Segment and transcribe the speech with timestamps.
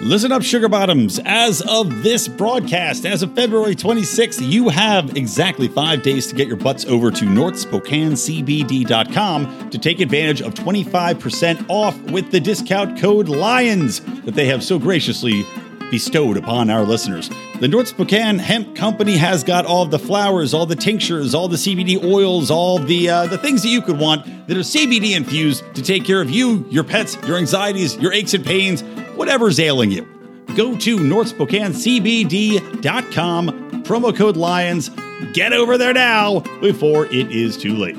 [0.00, 1.20] Listen up, Sugar Bottoms.
[1.24, 6.46] As of this broadcast, as of February 26th, you have exactly five days to get
[6.46, 13.30] your butts over to NorthSpokaneCBD.com to take advantage of 25% off with the discount code
[13.30, 15.46] LIONS that they have so graciously
[15.90, 17.30] bestowed upon our listeners.
[17.60, 21.56] The North Spokane Hemp Company has got all the flowers, all the tinctures, all the
[21.56, 25.64] CBD oils, all the uh, the things that you could want that are CBD infused
[25.76, 28.82] to take care of you, your pets, your anxieties, your aches and pains,
[29.16, 30.06] whatever's ailing you.
[30.56, 34.90] Go to NorthSpokaneCBD.com, promo code LIONS.
[35.32, 37.96] Get over there now before it is too late.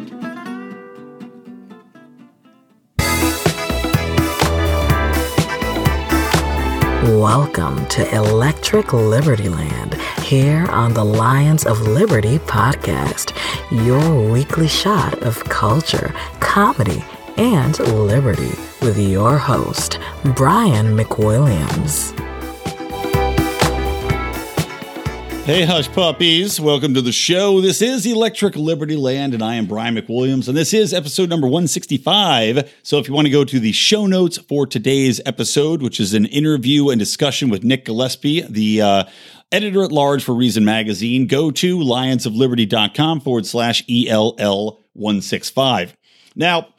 [7.05, 13.31] Welcome to Electric Liberty Land here on the Lions of Liberty podcast,
[13.85, 17.03] your weekly shot of culture, comedy,
[17.37, 19.99] and liberty with your host,
[20.35, 22.13] Brian McWilliams.
[25.45, 26.59] Hey, hush puppies.
[26.59, 27.61] Welcome to the show.
[27.61, 31.45] This is Electric Liberty Land, and I am Brian McWilliams, and this is episode number
[31.45, 32.73] 165.
[32.81, 36.15] So, if you want to go to the show notes for today's episode, which is
[36.15, 39.03] an interview and discussion with Nick Gillespie, the uh,
[39.51, 45.95] editor at large for Reason Magazine, go to lionsofliberty.com forward slash ELL 165.
[46.35, 46.69] Now,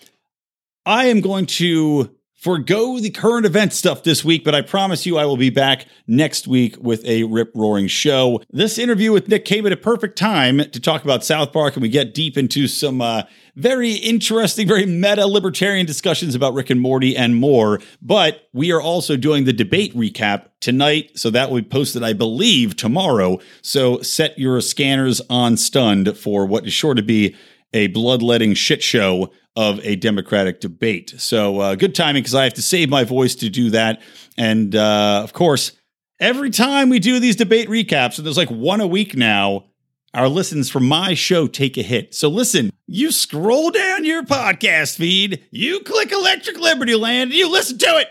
[0.87, 5.19] I am going to forego the current event stuff this week, but I promise you
[5.19, 8.41] I will be back next week with a rip roaring show.
[8.51, 11.83] This interview with Nick came at a perfect time to talk about South Park, and
[11.83, 13.25] we get deep into some uh,
[13.57, 17.81] very interesting, very meta libertarian discussions about Rick and Morty and more.
[18.01, 22.13] But we are also doing the debate recap tonight, so that will be posted, I
[22.13, 23.41] believe, tomorrow.
[23.61, 27.35] So set your scanners on stunned for what is sure to be
[27.73, 31.15] a bloodletting shit show of a Democratic debate.
[31.17, 34.03] So uh, good timing because I have to save my voice to do that.
[34.37, 35.73] And uh, of course,
[36.21, 39.65] every time we do these debate recaps, and there's like one a week now,
[40.13, 42.15] our listens from my show take a hit.
[42.15, 47.51] So listen, you scroll down your podcast feed, you click Electric Liberty Land, and you
[47.51, 48.09] listen to it.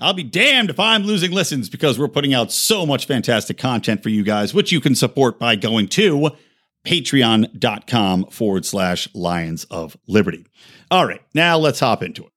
[0.00, 4.02] I'll be damned if I'm losing listens because we're putting out so much fantastic content
[4.02, 6.30] for you guys, which you can support by going to
[6.88, 10.46] patreon.com forward slash lions of liberty.
[10.90, 12.32] All right, now let's hop into it.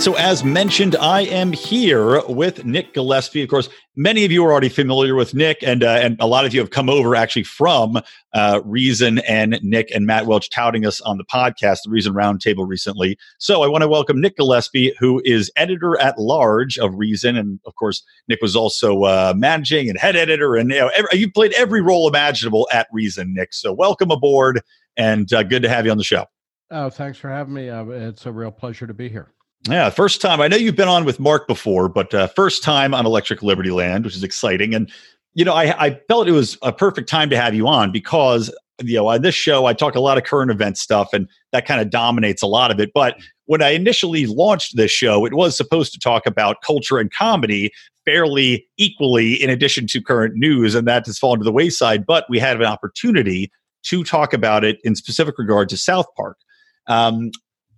[0.00, 3.42] So, as mentioned, I am here with Nick Gillespie.
[3.42, 6.46] Of course, many of you are already familiar with Nick, and uh, and a lot
[6.46, 8.00] of you have come over actually from
[8.32, 12.66] uh, Reason and Nick and Matt Welch touting us on the podcast, the Reason Roundtable
[12.66, 13.18] recently.
[13.36, 17.60] So, I want to welcome Nick Gillespie, who is editor at large of Reason, and
[17.66, 21.30] of course, Nick was also uh, managing and head editor, and you know, every, you
[21.30, 23.52] played every role imaginable at Reason, Nick.
[23.52, 24.62] So, welcome aboard,
[24.96, 26.24] and uh, good to have you on the show.
[26.70, 27.68] Oh, thanks for having me.
[27.68, 29.34] Uh, it's a real pleasure to be here.
[29.68, 30.40] Yeah, first time.
[30.40, 33.70] I know you've been on with Mark before, but uh, first time on Electric Liberty
[33.70, 34.74] Land, which is exciting.
[34.74, 34.90] And
[35.34, 38.52] you know, I, I felt it was a perfect time to have you on because
[38.82, 41.66] you know on this show I talk a lot of current event stuff, and that
[41.66, 42.90] kind of dominates a lot of it.
[42.94, 43.16] But
[43.46, 47.70] when I initially launched this show, it was supposed to talk about culture and comedy
[48.06, 52.06] fairly equally, in addition to current news, and that has fallen to the wayside.
[52.06, 53.52] But we had an opportunity
[53.84, 56.38] to talk about it in specific regard to South Park.
[56.86, 57.30] Um,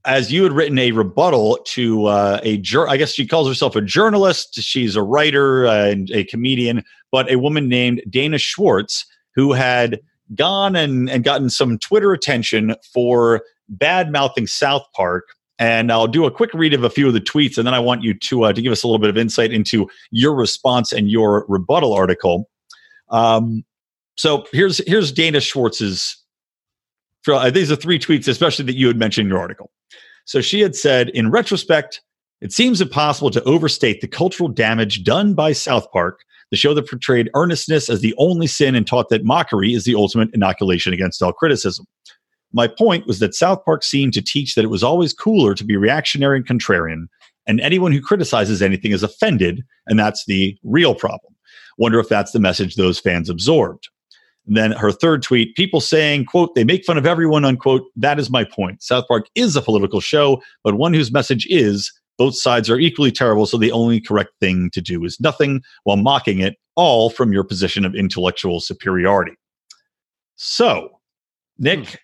[0.04, 3.76] as you had written a rebuttal to uh, a jur- I guess she calls herself
[3.76, 4.54] a journalist.
[4.54, 10.00] She's a writer uh, and a comedian, but a woman named Dana Schwartz who had
[10.34, 15.24] gone and, and gotten some Twitter attention for bad mouthing South Park.
[15.58, 17.78] And I'll do a quick read of a few of the tweets, and then I
[17.78, 20.92] want you to uh, to give us a little bit of insight into your response
[20.92, 22.50] and your rebuttal article.
[23.10, 23.62] Um,
[24.16, 26.18] so here's here's Dana Schwartz's.
[27.28, 29.70] Uh, these are three tweets, especially that you had mentioned in your article.
[30.24, 32.00] So she had said, in retrospect,
[32.40, 36.88] it seems impossible to overstate the cultural damage done by South Park, the show that
[36.88, 41.22] portrayed earnestness as the only sin and taught that mockery is the ultimate inoculation against
[41.22, 41.86] all criticism.
[42.52, 45.64] My point was that South Park seemed to teach that it was always cooler to
[45.64, 47.06] be reactionary and contrarian,
[47.46, 51.34] and anyone who criticizes anything is offended, and that's the real problem.
[51.78, 53.88] Wonder if that's the message those fans absorbed.
[54.46, 57.84] And then her third tweet, people saying, quote, they make fun of everyone, unquote.
[57.94, 58.82] That is my point.
[58.82, 63.10] South Park is a political show, but one whose message is both sides are equally
[63.10, 67.32] terrible, so the only correct thing to do is nothing while mocking it, all from
[67.32, 69.32] your position of intellectual superiority.
[70.36, 71.00] So,
[71.58, 71.94] Nick, hmm.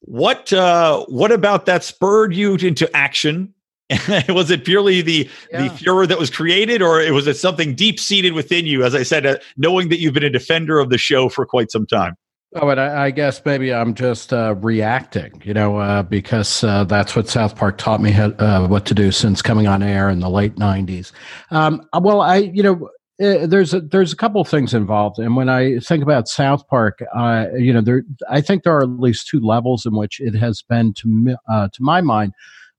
[0.00, 3.54] what uh, what about that spurred you into action
[4.28, 5.68] was it purely the yeah.
[5.68, 8.84] the furor that was created, or it was it something deep seated within you?
[8.84, 11.70] As I said, uh, knowing that you've been a defender of the show for quite
[11.70, 12.16] some time.
[12.54, 16.84] Oh, and I, I, guess maybe I'm just uh, reacting, you know, uh, because uh,
[16.84, 20.10] that's what South Park taught me how, uh, what to do since coming on air
[20.10, 21.12] in the late '90s.
[21.50, 22.90] Um, well, I, you know,
[23.22, 26.66] uh, there's a, there's a couple of things involved, and when I think about South
[26.68, 30.20] Park, uh, you know, there I think there are at least two levels in which
[30.20, 32.34] it has been to me, to my mind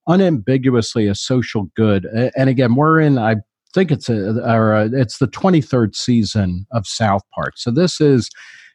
[0.07, 2.05] unambiguously a social good.
[2.35, 3.37] And again, we're in I
[3.73, 8.29] think it's a or a, it's the 23rd season of South Park, so this is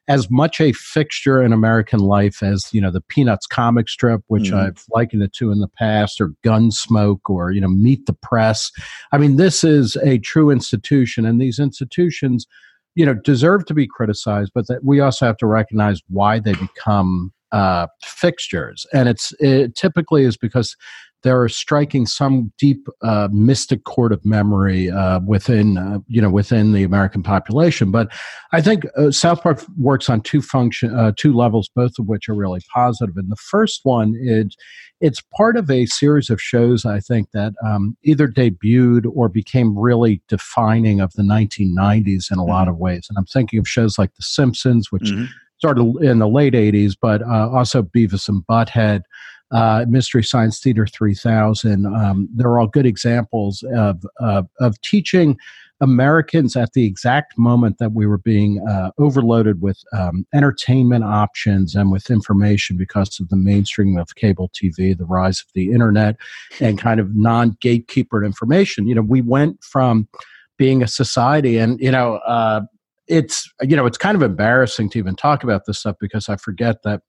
[0.09, 4.51] as much a fixture in American life as you know the Peanuts comic strip, which
[4.51, 8.15] mm I've likened it to in the past, or Gunsmoke, or you know Meet the
[8.15, 8.73] Press.
[9.13, 12.47] I mean, this is a true institution, and these institutions,
[12.95, 16.55] you know, deserve to be criticized, but that we also have to recognize why they
[16.55, 20.75] become uh, fixtures, and it's it typically is because
[21.23, 26.73] they're striking some deep uh, mystic chord of memory uh, within uh, you know within
[26.73, 27.91] the American population.
[27.91, 28.13] But
[28.53, 32.29] I think uh, South Park works on two function uh, two levels, both of which
[32.29, 33.17] are really positive.
[33.17, 34.57] And the first one is
[35.01, 39.79] it's part of a series of shows I think that um, either debuted or became
[39.79, 42.51] really defining of the 1990s in a mm-hmm.
[42.51, 43.07] lot of ways.
[43.09, 45.25] And I'm thinking of shows like The Simpsons, which mm-hmm.
[45.59, 49.03] started in the late 80s, but uh, also Beavis and Butthead
[49.51, 51.87] uh, Mystery Science Theater 3000.
[51.87, 55.39] Um, they're all good examples of, uh, of teaching
[55.81, 61.75] Americans at the exact moment that we were being uh, overloaded with um, entertainment options
[61.75, 66.17] and with information because of the mainstream of cable TV, the rise of the internet,
[66.61, 68.89] and kind of non gatekeeper information.
[68.89, 70.09] You know, we went from
[70.57, 72.63] being a society, and you know, uh,
[73.07, 76.37] it's you know, it's kind of embarrassing to even talk about this stuff because I
[76.37, 77.03] forget that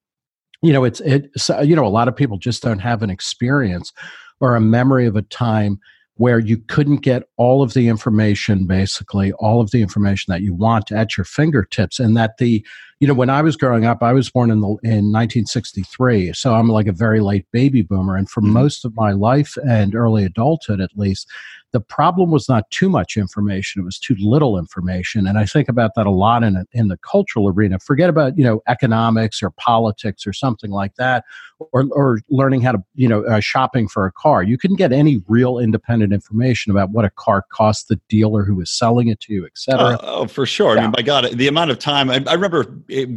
[0.62, 3.92] you know it's it's you know a lot of people just don't have an experience
[4.40, 5.80] or a memory of a time
[6.16, 10.54] where you couldn't get all of the information basically all of the information that you
[10.54, 12.66] want at your fingertips and that the
[13.00, 16.54] you know when i was growing up i was born in the in 1963 so
[16.56, 18.54] i'm like a very late baby boomer and for mm-hmm.
[18.54, 21.30] most of my life and early adulthood at least
[21.72, 25.28] the problem was not too much information; it was too little information.
[25.28, 27.80] And I think about that a lot in a, in the cultural arena.
[27.80, 31.26] Forget about you know economics or politics or something like that,
[31.60, 34.44] or or learning how to you know uh, shopping for a car.
[34.44, 38.56] You couldn't get any real independent information about what a car cost, the dealer who
[38.56, 39.80] was selling it to you, etc.
[39.80, 40.76] Uh, oh, for sure.
[40.76, 40.82] Yeah.
[40.82, 42.64] I mean, by God, the amount of time I, I, remember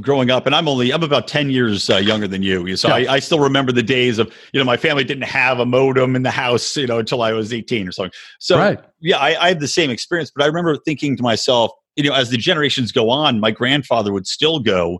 [0.01, 2.77] growing up, and I'm only I'm about ten years uh, younger than you.
[2.77, 3.11] So yeah.
[3.11, 6.17] I, I still remember the days of you know my family didn't have a modem
[6.17, 8.13] in the house you know until I was 18 or something.
[8.43, 8.81] So right.
[9.00, 12.12] yeah, I, I have the same experience, but I remember thinking to myself, you know,
[12.12, 14.99] as the generations go on, my grandfather would still go,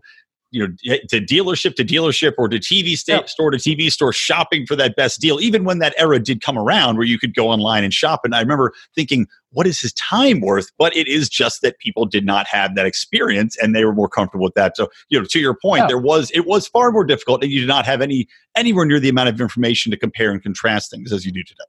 [0.51, 4.77] you know, to dealership to dealership or to TV store to TV store shopping for
[4.77, 7.83] that best deal, even when that era did come around where you could go online
[7.83, 8.21] and shop.
[8.23, 10.71] And I remember thinking, what is his time worth?
[10.77, 14.07] But it is just that people did not have that experience and they were more
[14.07, 14.77] comfortable with that.
[14.77, 15.87] So, you know, to your point, yeah.
[15.87, 18.25] there was it was far more difficult and you did not have any
[18.55, 21.65] anywhere near the amount of information to compare and contrast things as you do today.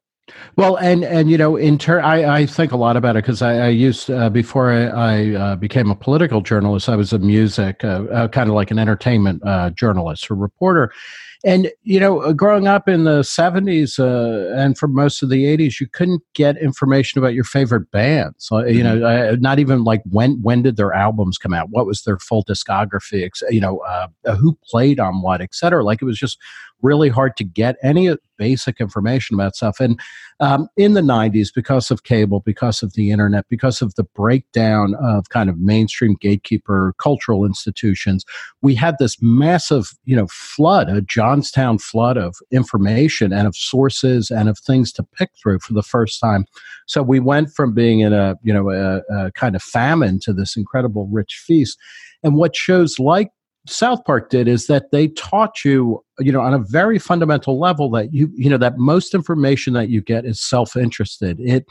[0.57, 3.43] Well, and and you know, in turn, I, I think a lot about it because
[3.43, 7.19] I, I, used uh, before I, I uh, became a political journalist, I was a
[7.19, 10.91] music, uh, uh kind of like an entertainment uh, journalist or reporter,
[11.45, 13.99] and you know, uh, growing up in the '70s
[14.57, 18.49] and for most of the '80s, you couldn't get information about your favorite bands.
[18.51, 19.01] You mm-hmm.
[19.01, 22.45] know, not even like when when did their albums come out, what was their full
[22.45, 23.83] discography, you know,
[24.25, 25.85] who played on what, et cetera.
[25.85, 26.39] Like it was just
[26.85, 29.81] really hard to get any basic information about stuff.
[29.81, 29.99] And
[30.41, 34.95] um, in the 90s, because of cable, because of the internet, because of the breakdown
[35.03, 38.25] of kind of mainstream gatekeeper cultural institutions,
[38.61, 44.31] we had this massive, you know, flood, a Johnstown flood of information and of sources
[44.31, 46.45] and of things to pick through for the first time.
[46.87, 50.33] So we went from being in a, you know, a, a kind of famine to
[50.33, 51.79] this incredible rich feast.
[52.23, 53.31] And what shows like
[53.67, 57.91] South Park did is that they taught you, you know, on a very fundamental level
[57.91, 61.41] that you, you know, that most information that you get is self-interested.
[61.41, 61.65] It,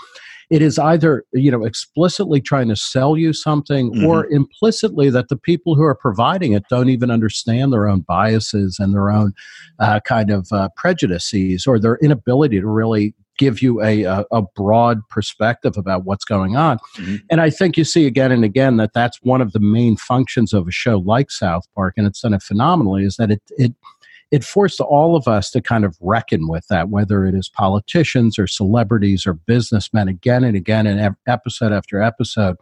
[0.50, 4.06] it is either, you know, explicitly trying to sell you something mm-hmm.
[4.06, 8.78] or implicitly that the people who are providing it don't even understand their own biases
[8.80, 9.34] and their own
[9.80, 14.42] uh, kind of uh, prejudices or their inability to really give you a, a, a,
[14.42, 16.78] broad perspective about what's going on.
[16.98, 17.16] Mm-hmm.
[17.30, 20.54] And I think you see again and again that that's one of the main functions
[20.54, 23.74] of a show like South Park, and it's done it phenomenally, is that it, it,
[24.32, 28.38] it forced all of us to kind of reckon with that, whether it is politicians
[28.38, 32.58] or celebrities or businessmen, again and again, and episode after episode,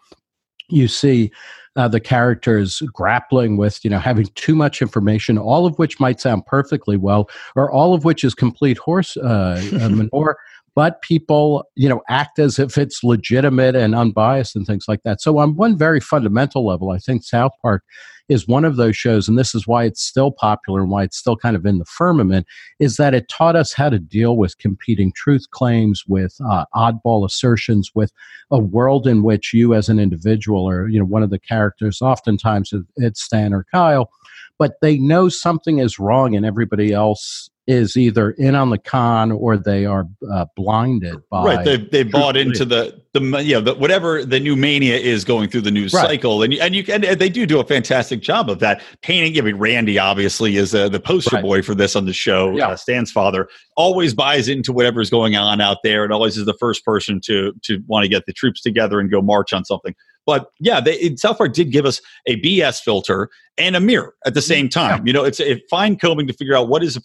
[0.69, 1.31] you see
[1.75, 6.19] uh, the characters grappling with you know having too much information all of which might
[6.19, 10.37] sound perfectly well or all of which is complete horse uh, uh manure
[10.75, 15.21] but people, you know, act as if it's legitimate and unbiased and things like that.
[15.21, 17.83] So on one very fundamental level, I think South Park
[18.29, 21.17] is one of those shows, and this is why it's still popular and why it's
[21.17, 22.47] still kind of in the firmament,
[22.79, 27.25] is that it taught us how to deal with competing truth claims, with uh, oddball
[27.25, 28.13] assertions, with
[28.49, 32.01] a world in which you as an individual or, you know, one of the characters,
[32.01, 34.09] oftentimes it's Stan or Kyle,
[34.57, 39.31] but they know something is wrong and everybody else is either in on the con
[39.31, 43.75] or they are uh, blinded by right they they bought into the the yeah the,
[43.75, 46.07] whatever the new mania is going through the news right.
[46.07, 49.45] cycle and and you and they do do a fantastic job of that painting I
[49.45, 51.43] mean Randy obviously is uh, the poster right.
[51.43, 52.69] boy for this on the show yeah.
[52.69, 56.57] uh, Stan's father always buys into whatever's going on out there and always is the
[56.59, 59.93] first person to to want to get the troops together and go march on something
[60.25, 64.33] but yeah, they, South Park did give us a BS filter and a mirror at
[64.33, 64.99] the same time.
[64.99, 65.03] Yeah.
[65.05, 66.99] You know, it's a fine combing to figure out what is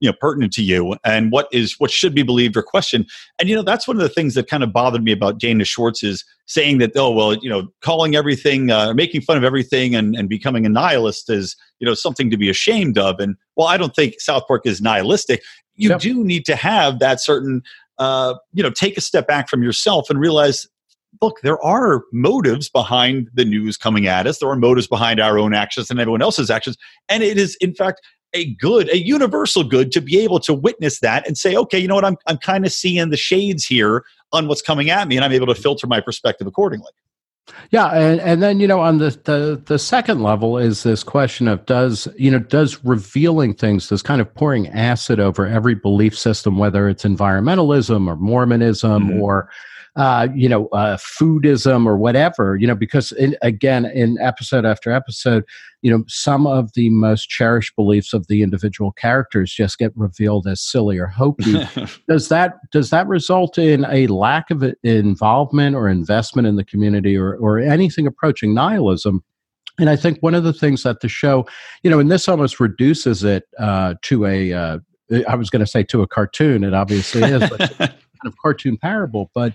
[0.00, 3.08] you know pertinent to you and what is what should be believed or questioned.
[3.38, 5.64] And you know, that's one of the things that kind of bothered me about Dana
[5.64, 9.94] Schwartz is saying that oh well, you know, calling everything, uh, making fun of everything,
[9.94, 13.20] and and becoming a nihilist is you know something to be ashamed of.
[13.20, 15.42] And well, I don't think South Park is nihilistic.
[15.76, 16.00] You yep.
[16.00, 17.62] do need to have that certain
[17.98, 20.66] uh, you know, take a step back from yourself and realize
[21.20, 24.38] look, there are motives behind the news coming at us.
[24.38, 26.76] There are motives behind our own actions and everyone else's actions.
[27.08, 28.00] And it is, in fact,
[28.34, 31.88] a good, a universal good to be able to witness that and say, okay, you
[31.88, 35.16] know what, I'm, I'm kind of seeing the shades here on what's coming at me,
[35.16, 36.90] and I'm able to filter my perspective accordingly.
[37.70, 41.46] Yeah, and, and then you know on the, the the second level is this question
[41.46, 46.18] of does you know does revealing things, does kind of pouring acid over every belief
[46.18, 49.20] system, whether it's environmentalism or Mormonism mm-hmm.
[49.20, 49.50] or
[49.96, 54.90] uh, you know, uh, foodism or whatever, you know, because in, again, in episode after
[54.90, 55.44] episode,
[55.82, 60.48] you know, some of the most cherished beliefs of the individual characters just get revealed
[60.48, 61.64] as silly or hokey.
[62.08, 67.16] does that does that result in a lack of involvement or investment in the community
[67.16, 69.22] or or anything approaching nihilism?
[69.78, 71.46] And I think one of the things that the show,
[71.82, 74.78] you know, and this almost reduces it uh, to a, uh,
[75.28, 76.62] I was going to say to a cartoon.
[76.62, 79.30] It obviously is, but kind of cartoon parable.
[79.34, 79.54] But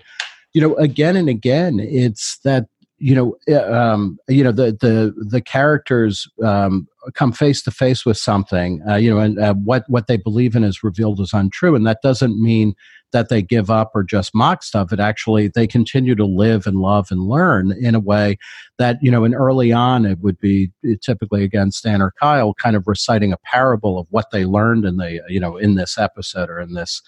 [0.52, 2.66] you know, again and again, it's that
[3.02, 8.04] you know, uh, um, you know, the the the characters um, come face to face
[8.04, 11.32] with something, uh, you know, and uh, what what they believe in is revealed as
[11.32, 12.74] untrue, and that doesn't mean
[13.12, 14.92] that they give up or just mock stuff.
[14.92, 18.36] It actually they continue to live and love and learn in a way
[18.78, 22.76] that you know, and early on it would be typically again Stan or Kyle kind
[22.76, 26.50] of reciting a parable of what they learned in the you know in this episode
[26.50, 27.00] or in this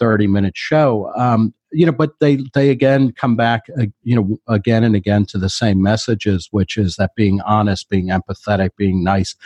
[0.00, 4.38] 30 minute show um, you know but they they again come back uh, you know
[4.48, 9.04] again and again to the same messages which is that being honest being empathetic being
[9.04, 9.36] nice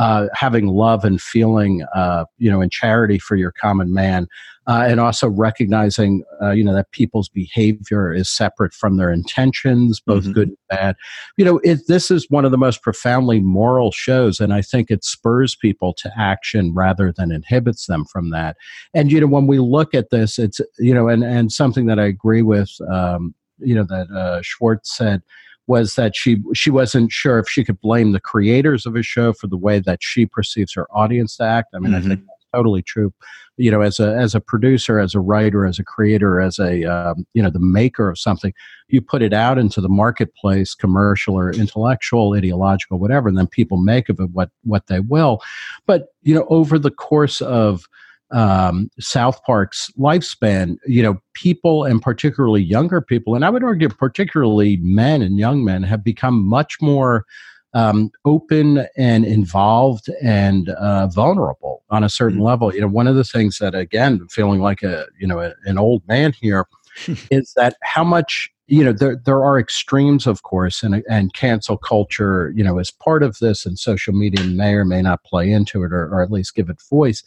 [0.00, 4.26] uh, having love and feeling, uh, you know, and charity for your common man,
[4.70, 9.98] uh, and also recognizing, uh, you know, that people's behavior is separate from their intentions,
[9.98, 10.32] both mm-hmm.
[10.32, 10.96] good and bad.
[11.36, 14.88] You know, it, this is one of the most profoundly moral shows, and I think
[14.88, 18.56] it spurs people to action rather than inhibits them from that.
[18.94, 21.98] And you know, when we look at this, it's you know, and and something that
[21.98, 25.22] I agree with, um, you know, that uh, Schwartz said
[25.66, 29.32] was that she she wasn't sure if she could blame the creators of a show
[29.32, 31.74] for the way that she perceives her audience to act.
[31.74, 32.04] I mean, mm-hmm.
[32.04, 33.12] I think that's totally true.
[33.56, 36.84] You know, as a as a producer, as a writer, as a creator, as a
[36.84, 38.52] um, you know the maker of something,
[38.88, 43.76] you put it out into the marketplace, commercial or intellectual, ideological, whatever, and then people
[43.76, 45.40] make of it what what they will.
[45.86, 47.84] But you know, over the course of
[48.30, 53.88] um, South Park's lifespan, you know, people and particularly younger people, and I would argue
[53.88, 57.24] particularly men and young men, have become much more
[57.74, 62.46] um, open and involved and uh, vulnerable on a certain mm-hmm.
[62.46, 62.74] level.
[62.74, 65.78] You know, one of the things that, again, feeling like a you know a, an
[65.78, 66.66] old man here,
[67.30, 71.76] is that how much you know there there are extremes, of course, and and cancel
[71.76, 75.50] culture, you know, is part of this, and social media may or may not play
[75.50, 77.22] into it, or, or at least give it voice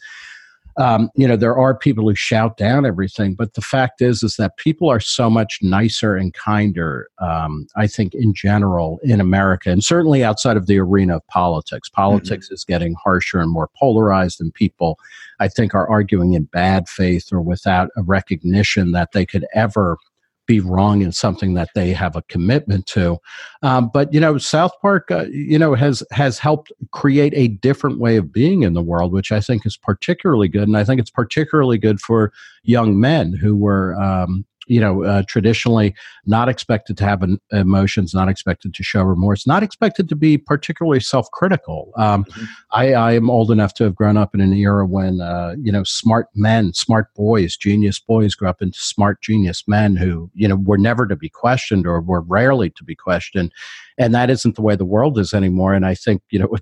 [0.76, 4.36] um, you know there are people who shout down everything but the fact is is
[4.36, 9.70] that people are so much nicer and kinder um, i think in general in america
[9.70, 12.54] and certainly outside of the arena of politics politics mm-hmm.
[12.54, 14.98] is getting harsher and more polarized and people
[15.40, 19.96] i think are arguing in bad faith or without a recognition that they could ever
[20.46, 23.18] be wrong in something that they have a commitment to.
[23.62, 27.98] Um, but you know, South Park, uh, you know, has has helped create a different
[27.98, 31.00] way of being in the world, which I think is particularly good, and I think
[31.00, 32.32] it's particularly good for
[32.62, 33.94] young men who were.
[34.00, 35.94] Um, you know, uh, traditionally
[36.26, 40.38] not expected to have an, emotions, not expected to show remorse, not expected to be
[40.38, 41.92] particularly self-critical.
[41.96, 42.44] Um, mm-hmm.
[42.72, 45.70] I, I, am old enough to have grown up in an era when, uh, you
[45.70, 50.48] know, smart men, smart boys, genius boys grew up into smart genius men who, you
[50.48, 53.52] know, were never to be questioned or were rarely to be questioned.
[53.98, 55.74] And that isn't the way the world is anymore.
[55.74, 56.56] And I think, you know,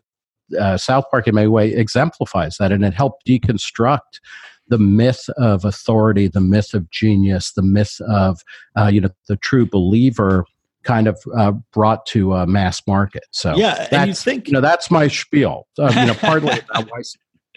[0.59, 4.21] uh, South Park in many way exemplifies that, and it helped deconstruct
[4.69, 8.41] the myth of authority, the myth of genius, the myth of
[8.77, 10.45] uh, you know the true believer
[10.83, 13.25] kind of uh, brought to a mass market.
[13.31, 15.67] So yeah, and you think you know that's my spiel.
[15.79, 17.03] Uh, you know, partly about why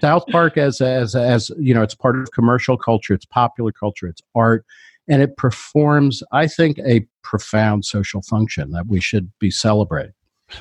[0.01, 4.07] South Park as as as you know it's part of commercial culture, it's popular culture,
[4.07, 4.65] it's art,
[5.07, 10.13] and it performs, I think, a profound social function that we should be celebrating.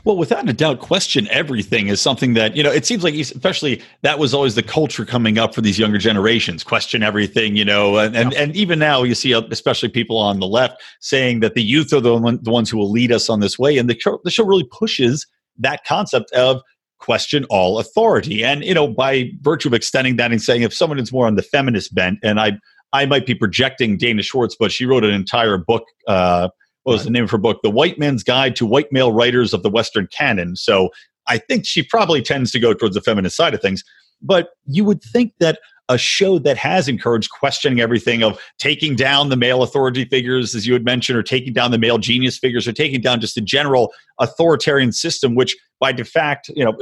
[0.04, 3.82] Well, without a doubt, question everything is something that, you know, it seems like, especially
[4.02, 7.98] that was always the culture coming up for these younger generations question everything, you know,
[7.98, 8.40] and, and, yeah.
[8.40, 11.92] and even now you see, uh, especially people on the left saying that the youth
[11.92, 13.76] are the, one, the ones who will lead us on this way.
[13.76, 15.26] And the show, the show really pushes
[15.58, 16.62] that concept of
[16.98, 18.42] question all authority.
[18.42, 21.34] And, you know, by virtue of extending that and saying if someone is more on
[21.34, 22.52] the feminist bent, and I,
[22.94, 26.48] I might be projecting Dana Schwartz, but she wrote an entire book, uh,
[26.84, 27.04] what was right.
[27.04, 27.60] the name of her book?
[27.62, 30.56] The White Man's Guide to White Male Writers of the Western Canon.
[30.56, 30.90] So
[31.26, 33.82] I think she probably tends to go towards the feminist side of things.
[34.22, 39.28] But you would think that a show that has encouraged questioning everything of taking down
[39.28, 42.66] the male authority figures, as you had mentioned, or taking down the male genius figures,
[42.66, 46.74] or taking down just a general authoritarian system, which by de facto, you know,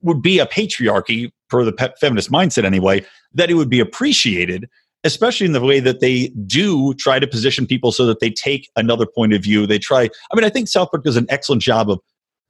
[0.00, 4.68] would be a patriarchy for the feminist mindset anyway, that it would be appreciated
[5.04, 8.70] especially in the way that they do try to position people so that they take
[8.76, 9.66] another point of view.
[9.66, 11.98] They try, I mean, I think South Park does an excellent job of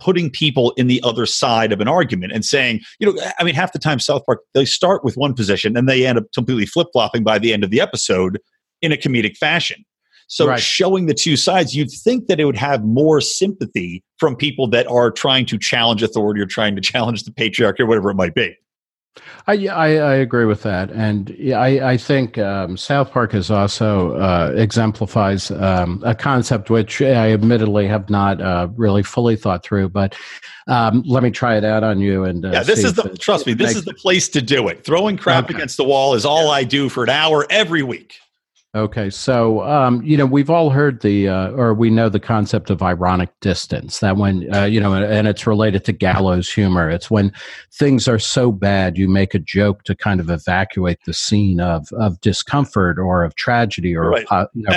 [0.01, 3.55] putting people in the other side of an argument and saying, you know, I mean,
[3.55, 6.67] half the time South Park, they start with one position and they end up completely
[6.67, 8.41] flip flopping by the end of the episode
[8.83, 9.85] in a comedic fashion.
[10.27, 10.61] So right.
[10.61, 14.87] showing the two sides, you'd think that it would have more sympathy from people that
[14.89, 18.35] are trying to challenge authority or trying to challenge the patriarchy or whatever it might
[18.35, 18.57] be.
[19.47, 24.17] I, I, I, agree with that, and I, I think um, South Park is also
[24.17, 29.91] uh, exemplifies um, a concept which I admittedly have not uh, really fully thought through.
[29.91, 30.17] But
[30.67, 32.25] um, let me try it out on you.
[32.25, 34.69] And uh, yeah, this is the it, trust me, this is the place to do
[34.69, 34.85] it.
[34.85, 35.55] Throwing crap okay.
[35.55, 38.22] against the wall is all I do for an hour every week.
[38.75, 42.71] Okay, so um, you know we've all heard the, uh, or we know the concept
[42.71, 44.01] of ironic distance.
[44.01, 46.89] That when uh, you know, and it's related to gallows humor.
[46.89, 47.35] It's when
[47.71, 51.87] things are so bad, you make a joke to kind of evacuate the scene of
[51.93, 54.27] of discomfort or of tragedy or right.
[54.31, 54.77] of, you know,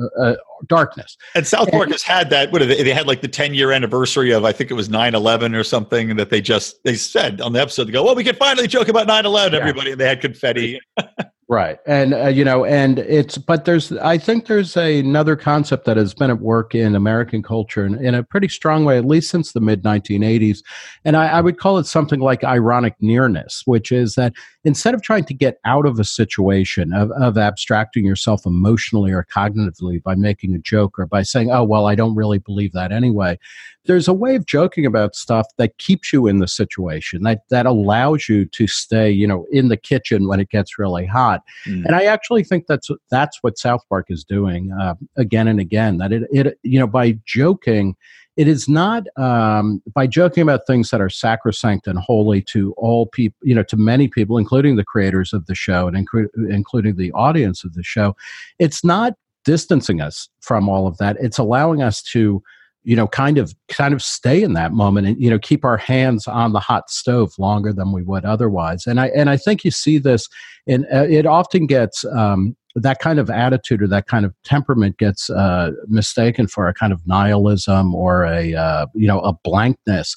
[0.00, 1.16] uh, uh, darkness.
[1.36, 2.50] And South Park and, has had that.
[2.50, 5.54] What they, they had like the 10 year anniversary of I think it was 9/11
[5.56, 7.84] or something that they just they said on the episode.
[7.84, 9.58] They go, well, we can finally joke about 9/11, yeah.
[9.58, 10.80] everybody, and they had confetti.
[11.48, 11.78] Right.
[11.86, 15.96] And, uh, you know, and it's, but there's, I think there's a, another concept that
[15.96, 19.30] has been at work in American culture in, in a pretty strong way, at least
[19.30, 20.58] since the mid 1980s.
[21.04, 24.32] And I, I would call it something like ironic nearness, which is that
[24.66, 29.24] instead of trying to get out of a situation, of, of abstracting yourself emotionally or
[29.32, 32.90] cognitively by making a joke or by saying, oh, well, I don't really believe that
[32.90, 33.38] anyway,
[33.84, 37.64] there's a way of joking about stuff that keeps you in the situation, that, that
[37.64, 41.42] allows you to stay, you know, in the kitchen when it gets really hot.
[41.64, 41.84] Mm.
[41.84, 45.98] And I actually think that's, that's what South Park is doing uh, again and again,
[45.98, 47.94] that it, it, you know, by joking,
[48.36, 53.06] it is not um, by joking about things that are sacrosanct and holy to all
[53.06, 56.96] people, you know, to many people, including the creators of the show and inclu- including
[56.96, 58.14] the audience of the show.
[58.58, 61.16] It's not distancing us from all of that.
[61.18, 62.42] It's allowing us to,
[62.84, 65.78] you know, kind of kind of stay in that moment and you know keep our
[65.78, 68.86] hands on the hot stove longer than we would otherwise.
[68.86, 70.28] And I and I think you see this,
[70.66, 74.98] and uh, it often gets um, that kind of attitude or that kind of temperament
[74.98, 80.16] gets uh, mistaken for a kind of nihilism or a uh, you know a blankness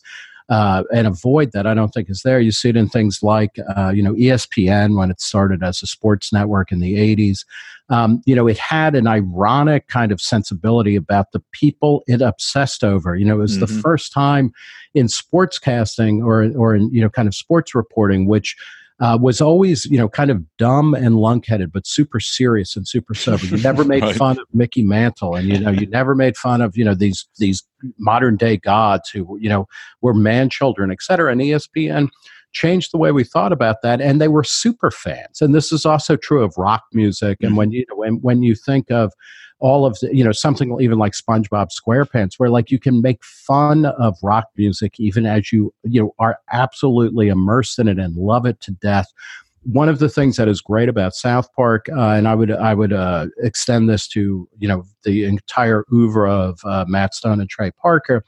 [0.49, 2.39] uh, and a void that I don't think is there.
[2.39, 5.87] You see it in things like, uh, you know, ESPN when it started as a
[5.87, 7.45] sports network in the 80s.
[7.89, 12.83] Um, you know, it had an ironic kind of sensibility about the people it obsessed
[12.83, 13.15] over.
[13.15, 13.73] You know, it was mm-hmm.
[13.73, 14.51] the first time
[14.95, 18.55] in sportscasting or, or in, you know, kind of sports reporting, which
[18.99, 23.13] uh, was always, you know, kind of dumb and lunkheaded, but super serious and super
[23.13, 23.45] sober.
[23.45, 24.15] You never made right.
[24.15, 27.27] fun of Mickey Mantle, and you know, you never made fun of you know these
[27.37, 27.63] these
[27.97, 29.67] modern day gods who you know
[30.01, 31.31] were man children, et cetera.
[31.31, 32.09] And ESPN
[32.51, 35.41] changed the way we thought about that, and they were super fans.
[35.41, 37.37] And this is also true of rock music.
[37.41, 37.57] And mm-hmm.
[37.57, 39.13] when you know, when when you think of
[39.59, 43.23] all of the, you know, something even like SpongeBob SquarePants, where like you can make
[43.23, 48.15] fun of rock music even as you, you know, are absolutely immersed in it and
[48.15, 49.07] love it to death.
[49.63, 52.73] one of the things that is great about South Park, uh, and I would I
[52.73, 57.49] would uh, extend this to you know the entire oeuvre of uh, Matt Stone and
[57.49, 58.23] Trey Parker,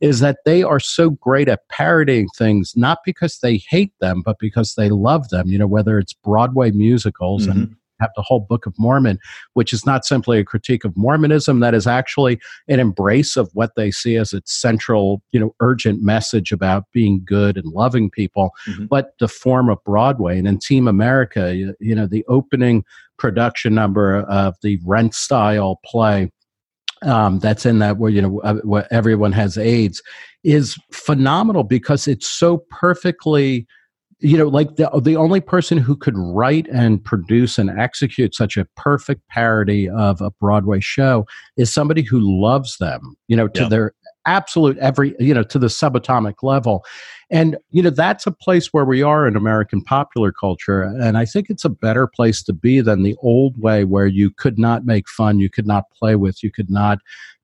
[0.00, 4.38] is that they are so great at parodying things, not because they hate them, but
[4.38, 5.48] because they love them.
[5.48, 7.58] You know, whether it's Broadway musicals mm-hmm.
[7.58, 9.18] and have the whole Book of Mormon,
[9.54, 13.74] which is not simply a critique of Mormonism, that is actually an embrace of what
[13.76, 18.50] they see as its central, you know, urgent message about being good and loving people,
[18.68, 18.86] mm-hmm.
[18.86, 20.38] but the form of Broadway.
[20.38, 22.84] And in Team America, you, you know, the opening
[23.18, 26.30] production number of the Rent style play
[27.02, 30.02] um, that's in that where you know uh, where everyone has AIDS
[30.44, 33.66] is phenomenal because it's so perfectly
[34.20, 38.56] you know like the the only person who could write and produce and execute such
[38.56, 43.62] a perfect parody of a Broadway show is somebody who loves them you know to
[43.62, 43.68] yeah.
[43.68, 43.92] their
[44.26, 46.84] absolute every you know to the subatomic level
[47.30, 51.24] and you know that's a place where we are in american popular culture and i
[51.24, 54.84] think it's a better place to be than the old way where you could not
[54.84, 56.98] make fun you could not play with you could not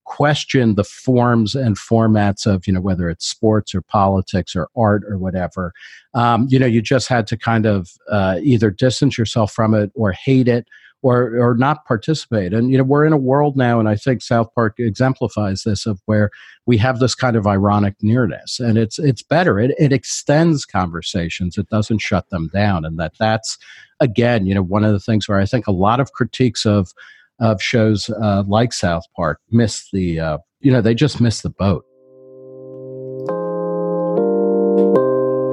[0.06, 5.02] question the forms and formats of you know whether it's sports or politics or art
[5.04, 5.72] or whatever.
[6.14, 9.90] Um, you know you just had to kind of uh, either distance yourself from it
[9.94, 10.66] or hate it
[11.02, 12.54] or or not participate.
[12.54, 15.86] And you know we're in a world now and i think south park exemplifies this
[15.86, 16.30] of where
[16.64, 18.60] we have this kind of ironic nearness.
[18.60, 19.60] And it's it's better.
[19.60, 21.58] It, it extends conversations.
[21.58, 22.84] It doesn't shut them down.
[22.84, 23.58] And that that's
[24.00, 26.92] again you know one of the things where i think a lot of critiques of
[27.38, 31.50] of shows uh, like South Park miss the, uh, you know, they just miss the
[31.50, 31.84] boat.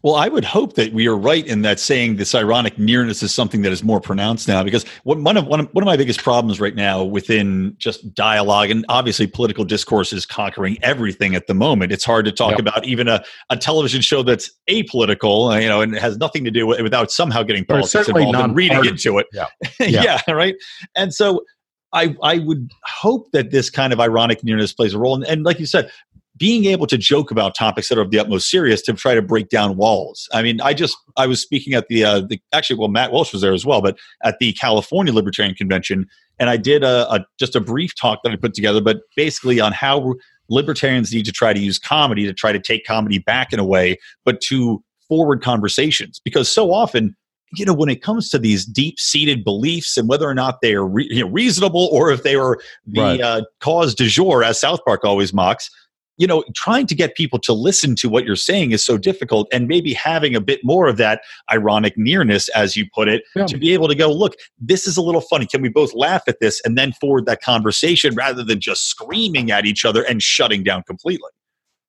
[0.05, 3.33] Well, I would hope that we are right in that saying this ironic nearness is
[3.33, 6.23] something that is more pronounced now because one of one of, one of my biggest
[6.23, 11.55] problems right now within just dialogue and obviously political discourse is conquering everything at the
[11.55, 11.91] moment.
[11.91, 12.61] It's hard to talk yep.
[12.61, 16.51] about even a, a television show that's apolitical, uh, you know, and has nothing to
[16.51, 19.27] do with without somehow getting politics involved and reading into it.
[19.33, 19.47] Yeah.
[19.81, 20.19] yeah.
[20.29, 20.55] yeah, right.
[20.95, 21.47] And so
[21.95, 25.15] I, I would hope that this kind of ironic nearness plays a role.
[25.15, 25.91] And, and, like you said,
[26.37, 29.23] being able to joke about topics that are of the utmost serious to try to
[29.23, 30.29] break down walls.
[30.33, 33.33] I mean, I just I was speaking at the, uh, the actually well Matt Welch
[33.33, 36.07] was there as well, but at the California Libertarian Convention,
[36.39, 39.61] and I did a, a just a brief talk that I put together, but basically
[39.61, 40.15] on how
[40.49, 43.65] libertarians need to try to use comedy to try to take comedy back in a
[43.65, 47.15] way, but to forward conversations because so often
[47.57, 50.75] you know, when it comes to these deep seated beliefs and whether or not they
[50.75, 53.21] are re- you know, reasonable or if they are the right.
[53.21, 55.71] uh, cause du jour, as South Park always mocks,
[56.17, 59.49] you know, trying to get people to listen to what you're saying is so difficult,
[59.53, 61.23] and maybe having a bit more of that
[61.53, 63.47] ironic nearness, as you put it, yeah.
[63.47, 65.47] to be able to go, look, this is a little funny.
[65.47, 69.51] Can we both laugh at this and then forward that conversation rather than just screaming
[69.51, 71.31] at each other and shutting down completely?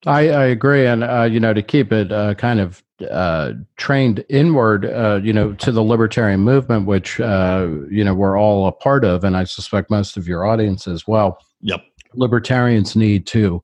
[0.05, 4.23] I, I agree, and uh, you know, to keep it uh, kind of uh, trained
[4.29, 8.71] inward, uh, you know, to the libertarian movement, which uh, you know we're all a
[8.71, 11.39] part of, and I suspect most of your audience as well.
[11.61, 11.83] Yep,
[12.13, 13.61] libertarians need to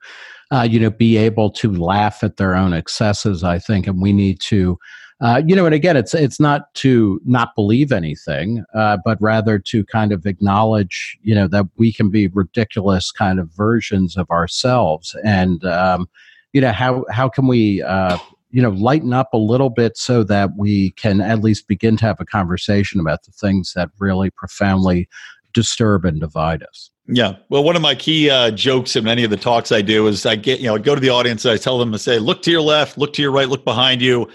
[0.51, 3.43] uh, you know, be able to laugh at their own excesses.
[3.43, 4.77] I think, and we need to,
[5.21, 9.57] uh, you know, and again, it's it's not to not believe anything, uh, but rather
[9.59, 14.29] to kind of acknowledge, you know, that we can be ridiculous kind of versions of
[14.29, 16.09] ourselves, and um,
[16.53, 17.81] you know, how how can we.
[17.81, 18.17] Uh,
[18.53, 22.05] you know, lighten up a little bit so that we can at least begin to
[22.05, 25.07] have a conversation about the things that really profoundly
[25.53, 26.90] disturb and divide us.
[27.07, 27.35] Yeah.
[27.49, 30.25] Well, one of my key uh, jokes in many of the talks I do is
[30.25, 32.19] I get, you know, I go to the audience and I tell them to say,
[32.19, 34.29] look to your left, look to your right, look behind you.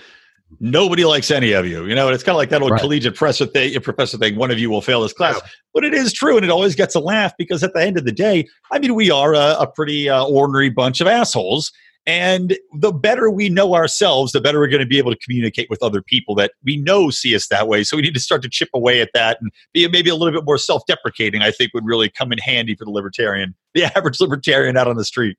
[0.61, 1.87] nobody likes any of you.
[1.87, 2.81] You know, and it's kind of like that old right.
[2.81, 4.37] collegiate professor thing, professor thing.
[4.37, 5.51] One of you will fail this class, yeah.
[5.75, 8.05] but it is true, and it always gets a laugh because at the end of
[8.05, 11.73] the day, I mean, we are a, a pretty uh, ordinary bunch of assholes.
[12.07, 15.69] And the better we know ourselves, the better we're going to be able to communicate
[15.69, 17.83] with other people that we know see us that way.
[17.83, 20.33] So we need to start to chip away at that and be maybe a little
[20.33, 23.85] bit more self deprecating, I think would really come in handy for the libertarian, the
[23.97, 25.37] average libertarian out on the street.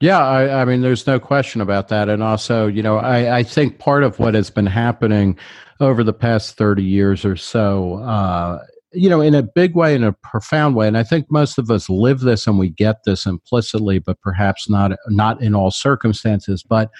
[0.00, 2.10] Yeah, I, I, mean, there's no question about that.
[2.10, 5.38] And also, you know, I, I, think part of what has been happening
[5.80, 10.04] over the past 30 years or so, uh, you know, in a big way, in
[10.04, 13.26] a profound way, and I think most of us live this and we get this
[13.26, 16.62] implicitly, but perhaps not not in all circumstances.
[16.62, 16.90] But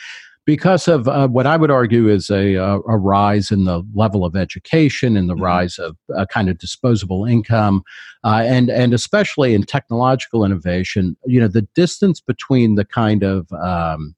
[0.46, 4.24] because of uh, what I would argue is a, a, a, rise in the level
[4.24, 5.42] of education and the mm-hmm.
[5.42, 7.82] rise of a kind of disposable income,
[8.24, 13.50] uh, and and especially in technological innovation, you know, the distance between the kind of
[13.52, 14.14] um,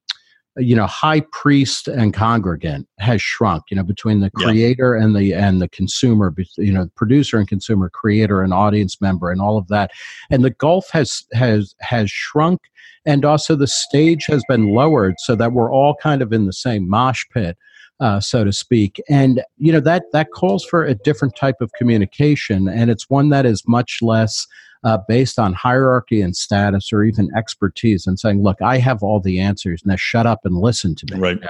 [0.59, 5.05] you know high priest and congregant has shrunk you know between the creator yeah.
[5.05, 9.41] and the and the consumer you know producer and consumer creator and audience member and
[9.41, 9.91] all of that
[10.31, 12.61] and the gulf has has has shrunk
[13.07, 16.53] and also the stage has been lowered so that we're all kind of in the
[16.53, 17.57] same mosh pit
[18.01, 21.71] uh, so to speak and you know that that calls for a different type of
[21.73, 24.47] communication and it's one that is much less
[24.85, 29.21] uh, based on hierarchy and status or even expertise and saying look i have all
[29.21, 31.37] the answers now shut up and listen to me right.
[31.37, 31.49] You know?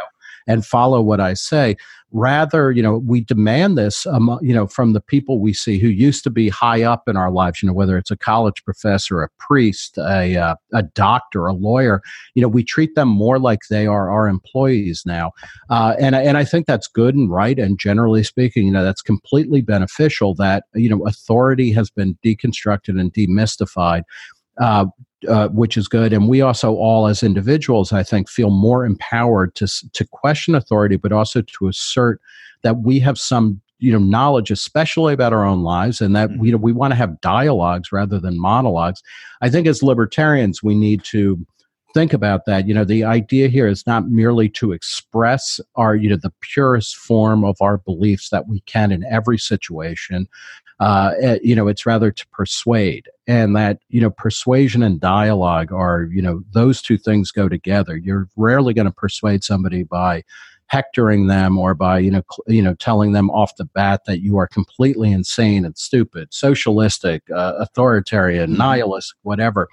[0.49, 1.77] And follow what I say.
[2.11, 5.89] Rather, you know, we demand this, um, you know, from the people we see who
[5.89, 7.63] used to be high up in our lives.
[7.63, 12.01] You know, whether it's a college professor, a priest, a uh, a doctor, a lawyer.
[12.35, 15.33] You know, we treat them more like they are our employees now,
[15.69, 17.59] uh, and and I think that's good and right.
[17.59, 20.35] And generally speaking, you know, that's completely beneficial.
[20.35, 24.05] That you know, authority has been deconstructed and demystified.
[24.61, 24.87] Uh,
[25.27, 26.13] uh, which is good.
[26.13, 30.95] And we also all, as individuals, I think, feel more empowered to to question authority,
[30.95, 32.21] but also to assert
[32.63, 36.45] that we have some you know knowledge especially about our own lives and that mm-hmm.
[36.45, 39.03] you know we want to have dialogues rather than monologues
[39.41, 41.39] i think as libertarians we need to
[41.95, 46.11] think about that you know the idea here is not merely to express our you
[46.11, 50.27] know the purest form of our beliefs that we can in every situation
[50.81, 55.73] uh, eh, you know, it's rather to persuade, and that you know, persuasion and dialogue
[55.73, 57.97] are you know those two things go together.
[57.97, 60.23] You're rarely going to persuade somebody by
[60.69, 64.21] hectoring them or by you know cl- you know telling them off the bat that
[64.21, 68.59] you are completely insane and stupid, socialistic, uh, authoritarian, mm-hmm.
[68.59, 69.69] nihilist, whatever.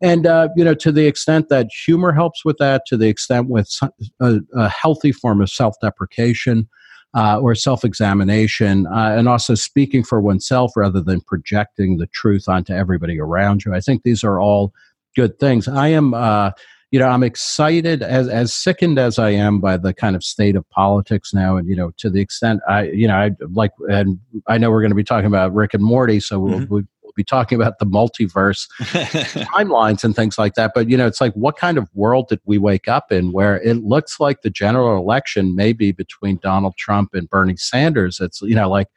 [0.00, 3.48] And uh, you know, to the extent that humor helps with that, to the extent
[3.48, 3.76] with
[4.20, 6.68] a, a healthy form of self-deprecation,
[7.14, 12.48] uh, or self examination, uh, and also speaking for oneself rather than projecting the truth
[12.48, 13.74] onto everybody around you.
[13.74, 14.72] I think these are all
[15.16, 15.68] good things.
[15.68, 16.14] I am.
[16.14, 16.50] Uh,
[16.90, 20.56] you know, I'm excited as as sickened as I am by the kind of state
[20.56, 24.18] of politics now, and you know, to the extent I, you know, I like, and
[24.46, 26.72] I know we're going to be talking about Rick and Morty, so mm-hmm.
[26.72, 26.84] we'll,
[27.18, 30.72] be talking about the multiverse timelines and things like that.
[30.74, 33.60] But, you know, it's like, what kind of world did we wake up in where
[33.60, 38.20] it looks like the general election may be between Donald Trump and Bernie Sanders?
[38.20, 38.88] It's, you know, like,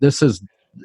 [0.00, 0.42] this is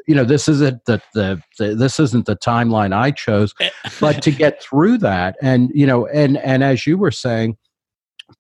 [0.08, 3.70] you know this isn't the, the, the, this isn't the timeline i chose eh.
[4.00, 7.58] but to get through that and you know and and as you were saying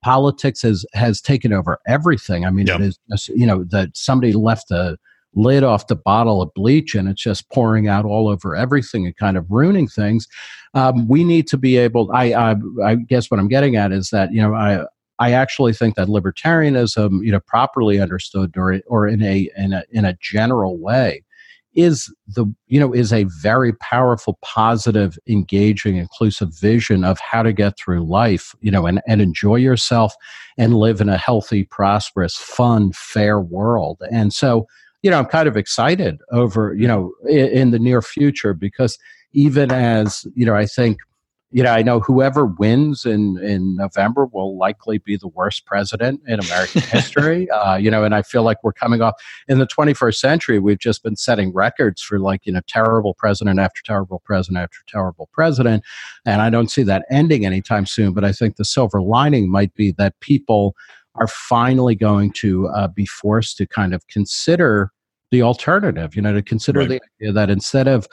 [0.01, 2.79] politics has has taken over everything i mean yep.
[2.79, 4.97] it is you know that somebody left a
[5.35, 9.15] lid off the bottle of bleach and it's just pouring out all over everything and
[9.15, 10.27] kind of ruining things.
[10.73, 12.11] Um, we need to be able.
[12.13, 14.85] I, I, I guess what I'm getting at is that you know I
[15.21, 19.83] I actually think that libertarianism, you know, properly understood or or in a in a
[19.91, 21.23] in a general way,
[21.73, 27.53] is the you know is a very powerful, positive, engaging, inclusive vision of how to
[27.53, 30.15] get through life, you know, and and enjoy yourself
[30.57, 34.01] and live in a healthy, prosperous, fun, fair world.
[34.11, 34.65] And so
[35.01, 38.97] you know, I'm kind of excited over, you know, in, in, the near future because
[39.33, 40.99] even as, you know, I think,
[41.53, 46.21] you know, I know whoever wins in, in November will likely be the worst president
[46.25, 47.49] in American history.
[47.49, 49.15] Uh, you know, and I feel like we're coming off
[49.49, 50.59] in the 21st century.
[50.59, 54.77] We've just been setting records for like, you know, terrible president after terrible president after
[54.87, 55.83] terrible president.
[56.25, 58.13] And I don't see that ending anytime soon.
[58.13, 60.73] But I think the silver lining might be that people,
[61.15, 64.91] are finally going to uh, be forced to kind of consider
[65.31, 66.89] the alternative, you know, to consider right.
[66.89, 68.07] the idea that instead of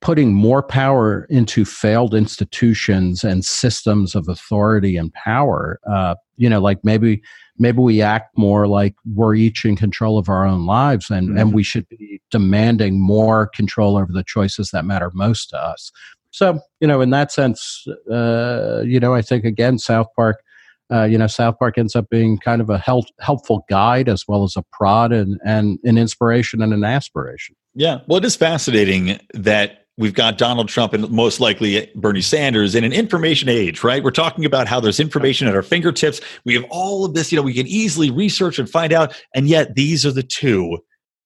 [0.00, 6.60] putting more power into failed institutions and systems of authority and power, uh, you know,
[6.60, 7.22] like maybe
[7.58, 11.38] maybe we act more like we're each in control of our own lives and, mm-hmm.
[11.38, 15.90] and we should be demanding more control over the choices that matter most to us.
[16.32, 20.43] So, you know, in that sense, uh, you know, I think again, South Park
[20.92, 24.24] uh, you know, South Park ends up being kind of a help, helpful guide as
[24.28, 27.56] well as a prod and, and an inspiration and an aspiration.
[27.74, 28.00] Yeah.
[28.06, 32.84] Well, it is fascinating that we've got Donald Trump and most likely Bernie Sanders in
[32.84, 34.02] an information age, right?
[34.02, 36.20] We're talking about how there's information at our fingertips.
[36.44, 39.14] We have all of this, you know, we can easily research and find out.
[39.34, 40.78] And yet these are the two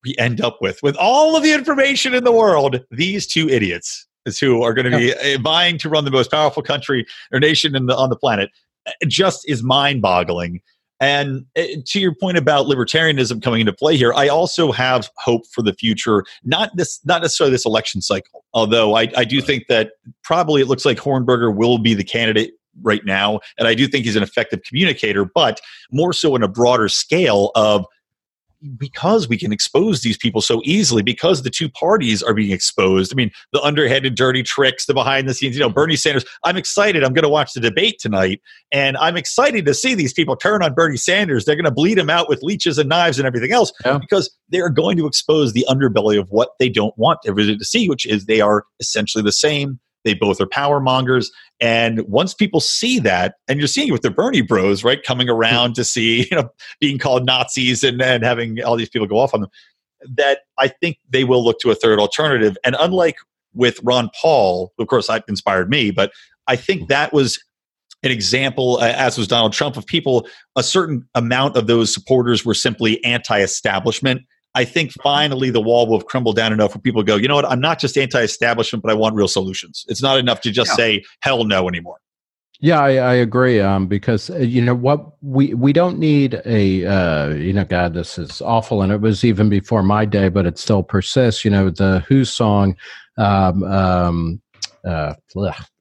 [0.05, 0.83] we end up with.
[0.83, 4.91] With all of the information in the world, these two idiots is who are going
[4.91, 8.51] to be vying to run the most powerful country or nation the, on the planet.
[9.07, 10.61] Just is mind boggling.
[11.01, 15.47] And eh, to your point about libertarianism coming into play here, I also have hope
[15.53, 16.25] for the future.
[16.45, 19.93] Not this, not necessarily this election cycle, although I, I do think that
[20.25, 24.05] probably it looks like Hornberger will be the candidate right now, and I do think
[24.05, 27.85] he's an effective communicator, but more so in a broader scale of
[28.77, 33.13] because we can expose these people so easily because the two parties are being exposed.
[33.13, 36.25] I mean, the underhanded dirty tricks, the behind the scenes, you know, Bernie Sanders.
[36.45, 37.05] I'm excited.
[37.05, 38.41] I'm going to watch the debate tonight
[38.73, 41.45] and I'm excited to see these people turn on Bernie Sanders.
[41.45, 43.99] They're going to bleed him out with leeches and knives and everything else yeah.
[43.99, 47.89] because they're going to expose the underbelly of what they don't want everybody to see,
[47.89, 51.31] which is they are essentially the same they both are power mongers.
[51.61, 55.29] And once people see that, and you're seeing it with the Bernie bros, right, coming
[55.29, 59.19] around to see, you know, being called Nazis and, and having all these people go
[59.19, 59.51] off on them,
[60.17, 62.57] that I think they will look to a third alternative.
[62.65, 63.17] And unlike
[63.55, 66.13] with Ron Paul, of course, that inspired me, but
[66.47, 67.43] I think that was
[68.03, 72.45] an example, uh, as was Donald Trump, of people, a certain amount of those supporters
[72.45, 74.23] were simply anti establishment
[74.59, 77.29] I think finally the wall will have crumbled down enough for people to go, you
[77.29, 79.85] know what, I'm not just anti establishment, but I want real solutions.
[79.87, 80.77] It's not enough to just yeah.
[80.77, 81.99] say hell no anymore.
[82.59, 83.61] Yeah, I, I agree.
[83.61, 87.95] Um, because uh, you know what, we we don't need a uh, you know, God,
[87.95, 91.45] this is awful, and it was even before my day, but it still persists.
[91.45, 92.75] You know, the Who song,
[93.17, 94.43] um, um,
[94.85, 95.15] uh,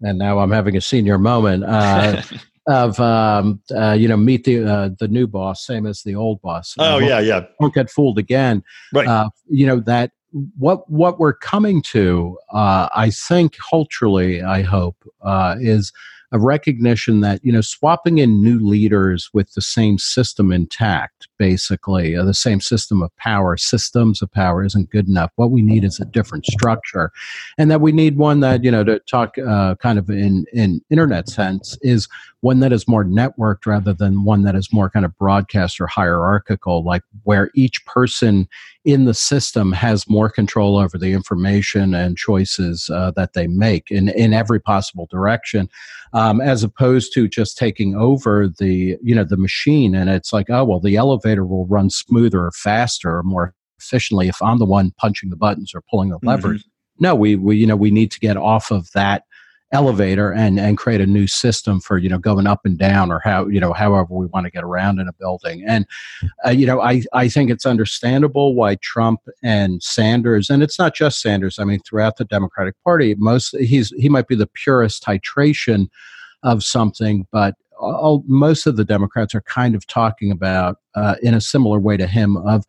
[0.02, 1.63] and now I'm having a senior moment.
[1.63, 2.22] Uh,
[2.67, 6.41] of um, uh, you know meet the uh, the new boss, same as the old
[6.41, 6.75] boss.
[6.77, 7.45] Oh yeah, yeah.
[7.60, 8.63] Don't get fooled again.
[8.93, 9.08] Right.
[9.08, 10.12] Uh, you know that
[10.58, 15.91] what what we're coming to, uh, I think culturally, I hope, uh, is
[16.32, 22.15] a recognition that you know swapping in new leaders with the same system intact basically
[22.15, 25.84] uh, the same system of power systems of power isn't good enough what we need
[25.84, 27.12] is a different structure
[27.58, 30.82] and that we need one that you know to talk uh, kind of in in
[30.89, 32.08] internet sense is
[32.41, 35.88] one that is more networked rather than one that is more kind of broadcast or
[35.88, 38.47] hierarchical like where each person
[38.86, 43.89] in the system has more control over the information and choices uh, that they make
[43.89, 45.67] in, in every possible direction
[46.13, 50.50] um, as opposed to just taking over the you know the machine and it's like
[50.50, 54.65] oh well the elevator will run smoother or faster or more efficiently if i'm the
[54.65, 57.04] one punching the buttons or pulling the levers mm-hmm.
[57.04, 59.23] no we, we you know we need to get off of that
[59.73, 63.19] elevator and and create a new system for you know going up and down or
[63.19, 65.63] how you know however we want to get around in a building.
[65.67, 65.86] And
[66.45, 70.95] uh, you know i i think it's understandable why trump and sanders and it's not
[70.95, 75.03] just sanders i mean throughout the democratic party most he's he might be the purest
[75.03, 75.88] titration
[76.43, 81.34] of something but all, most of the democrats are kind of talking about uh, in
[81.34, 82.65] a similar way to him of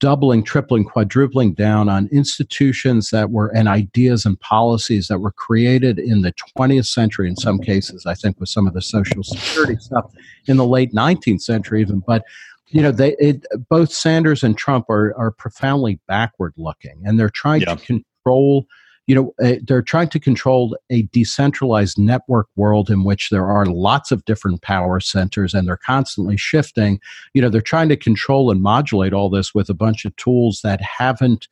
[0.00, 5.98] doubling, tripling, quadrupling down on institutions that were and ideas and policies that were created
[5.98, 9.76] in the 20th century, in some cases, I think, with some of the social security
[9.76, 10.10] stuff
[10.46, 12.00] in the late 19th century, even.
[12.06, 12.24] But
[12.68, 17.30] you know, they it, both Sanders and Trump are are profoundly backward looking, and they're
[17.30, 17.74] trying yeah.
[17.74, 18.66] to control
[19.08, 23.64] you know, uh, they're trying to control a decentralized network world in which there are
[23.64, 27.00] lots of different power centers and they're constantly shifting.
[27.32, 30.60] You know, they're trying to control and modulate all this with a bunch of tools
[30.62, 31.48] that haven't.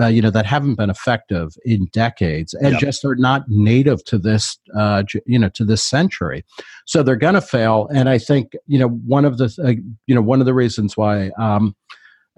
[0.00, 2.80] Uh, you know that haven't been effective in decades and yep.
[2.80, 6.44] just are not native to this uh, you know to this century
[6.86, 9.72] so they're going to fail and i think you know one of the uh,
[10.06, 11.74] you know one of the reasons why um,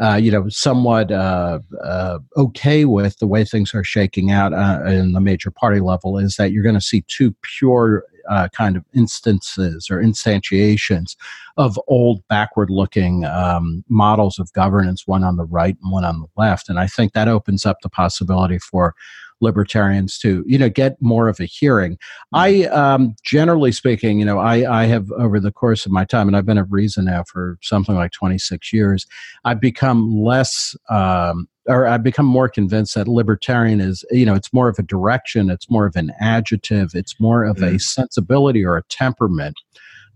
[0.00, 4.82] uh, you know, somewhat uh, uh, okay with the way things are shaking out uh,
[4.86, 8.76] in the major party level is that you're going to see two pure uh, kind
[8.76, 11.16] of instances or instantiations
[11.56, 16.20] of old backward looking um, models of governance, one on the right and one on
[16.20, 16.68] the left.
[16.68, 18.94] And I think that opens up the possibility for
[19.40, 21.98] libertarians to you know get more of a hearing.
[22.32, 26.28] I um, generally speaking you know I, I have over the course of my time
[26.28, 29.06] and i've been at reason now for something like 26 years
[29.44, 34.52] i've become less um, or I've become more convinced that libertarian is, you know, it's
[34.52, 37.76] more of a direction, it's more of an adjective, it's more of mm.
[37.76, 39.54] a sensibility or a temperament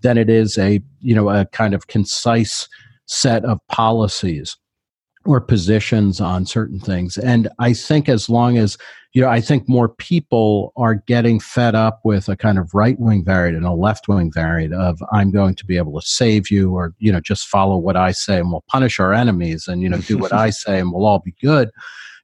[0.02, 2.68] than it is a, you know, a kind of concise
[3.06, 4.56] set of policies
[5.24, 7.16] or positions on certain things.
[7.16, 8.76] And I think as long as,
[9.12, 12.98] you know, I think more people are getting fed up with a kind of right
[12.98, 16.50] wing variant and a left wing variant of I'm going to be able to save
[16.50, 19.80] you or, you know, just follow what I say and we'll punish our enemies and,
[19.82, 21.70] you know, do what I say and we'll all be good.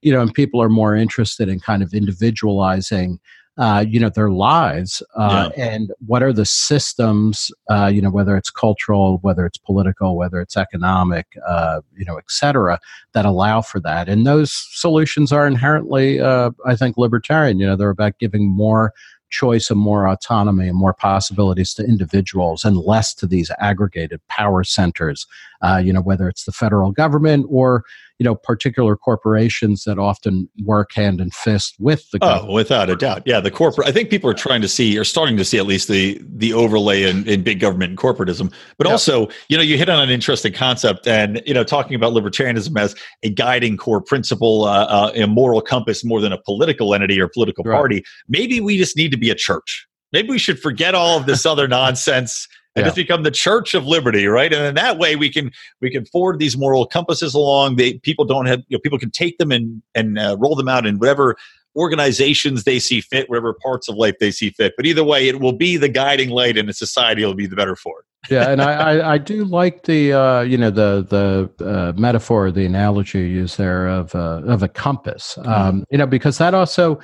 [0.01, 3.19] You know, and people are more interested in kind of individualizing
[3.57, 5.73] uh, you know their lives uh, yeah.
[5.73, 10.39] and what are the systems uh, you know whether it's cultural whether it's political whether
[10.39, 12.79] it's economic uh, you know et cetera
[13.13, 17.75] that allow for that and those solutions are inherently uh, i think libertarian you know
[17.75, 18.93] they're about giving more
[19.29, 24.63] choice and more autonomy and more possibilities to individuals and less to these aggregated power
[24.63, 25.25] centers
[25.61, 27.83] uh, you know whether it's the federal government or
[28.21, 32.51] you know particular corporations that often work hand in fist with the government.
[32.51, 35.03] oh without a doubt yeah the corporate i think people are trying to see are
[35.03, 38.85] starting to see at least the the overlay in, in big government and corporatism but
[38.85, 38.91] yeah.
[38.91, 42.79] also you know you hit on an interesting concept and you know talking about libertarianism
[42.79, 42.93] as
[43.23, 47.27] a guiding core principle uh, uh, a moral compass more than a political entity or
[47.27, 47.75] political right.
[47.75, 51.25] party maybe we just need to be a church maybe we should forget all of
[51.25, 52.87] this other nonsense and yeah.
[52.87, 54.53] just become the church of liberty right?
[54.53, 55.51] And in that way we can
[55.81, 57.75] we can forward these moral compasses along.
[57.75, 60.67] They people don't have you know people can take them and and uh, roll them
[60.67, 61.35] out in whatever
[61.75, 64.73] organizations they see fit whatever parts of life they see fit.
[64.75, 67.55] But either way it will be the guiding light and the society will be the
[67.55, 68.05] better for it.
[68.31, 72.51] Yeah and I, I, I do like the uh you know the the uh, metaphor
[72.51, 75.35] the analogy you use there of uh, of a compass.
[75.37, 75.49] Mm-hmm.
[75.49, 76.99] um you know because that also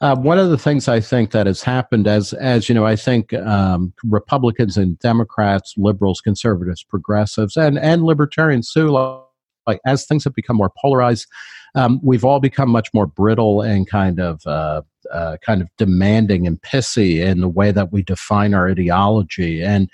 [0.00, 2.94] uh, one of the things I think that has happened, as as you know, I
[2.94, 8.88] think um, Republicans and Democrats, liberals, conservatives, progressives, and and libertarians too,
[9.66, 11.26] like as things have become more polarized,
[11.74, 14.82] um, we've all become much more brittle and kind of uh,
[15.12, 19.90] uh, kind of demanding and pissy in the way that we define our ideology, and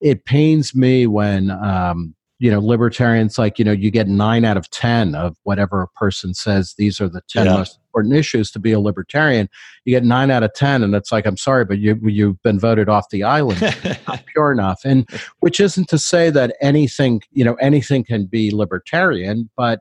[0.00, 4.56] it pains me when um, you know libertarians like you know you get nine out
[4.56, 7.54] of ten of whatever a person says these are the ten yeah.
[7.54, 9.48] most important issues to be a libertarian.
[9.84, 12.58] You get nine out of ten and it's like i'm sorry but you you've been
[12.58, 13.60] voted off the island.
[14.08, 14.80] Not pure enough.
[14.84, 15.08] And
[15.40, 19.80] which isn't to say that anything you know anything can be libertarian but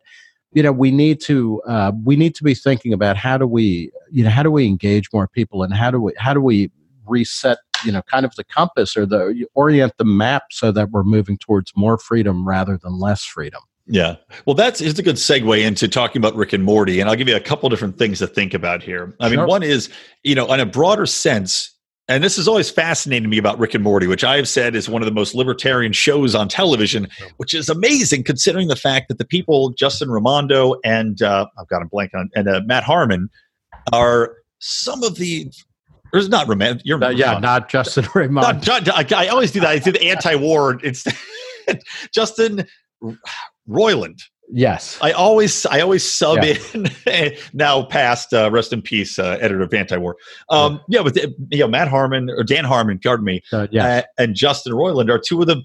[0.53, 3.91] you know we need to uh, we need to be thinking about how do we
[4.11, 6.71] you know how do we engage more people and how do we how do we
[7.05, 11.03] reset you know kind of the compass or the orient the map so that we're
[11.03, 14.17] moving towards more freedom rather than less freedom yeah.
[14.45, 16.99] Well, that's is a good segue into talking about Rick and Morty.
[16.99, 19.15] And I'll give you a couple different things to think about here.
[19.21, 19.37] I sure.
[19.37, 19.89] mean, one is,
[20.23, 21.73] you know, in a broader sense,
[22.09, 24.87] and this has always fascinated me about Rick and Morty, which I have said is
[24.87, 27.07] one of the most libertarian shows on television,
[27.37, 31.81] which is amazing considering the fact that the people, Justin Raimondo and uh, I've got
[31.81, 33.29] a blank on, and uh, Matt Harmon,
[33.91, 35.51] are some of the
[36.11, 36.81] there's not Raymond.
[36.85, 38.65] You're uh, yeah, not Justin Raymond.
[38.65, 39.69] Not, I, I, always do that.
[39.69, 40.79] I do the anti-war.
[40.83, 41.05] It's
[42.13, 42.65] Justin
[43.69, 44.21] Roiland.
[44.49, 46.55] Yes, I always I always sub yeah.
[46.73, 50.15] in now past uh, rest in peace uh, editor of Anti-War.
[50.49, 50.99] Um, yeah.
[50.99, 54.03] yeah, but the, you know Matt Harmon or Dan Harmon, pardon me, uh, yes.
[54.03, 55.63] Uh, and Justin Roiland are two of the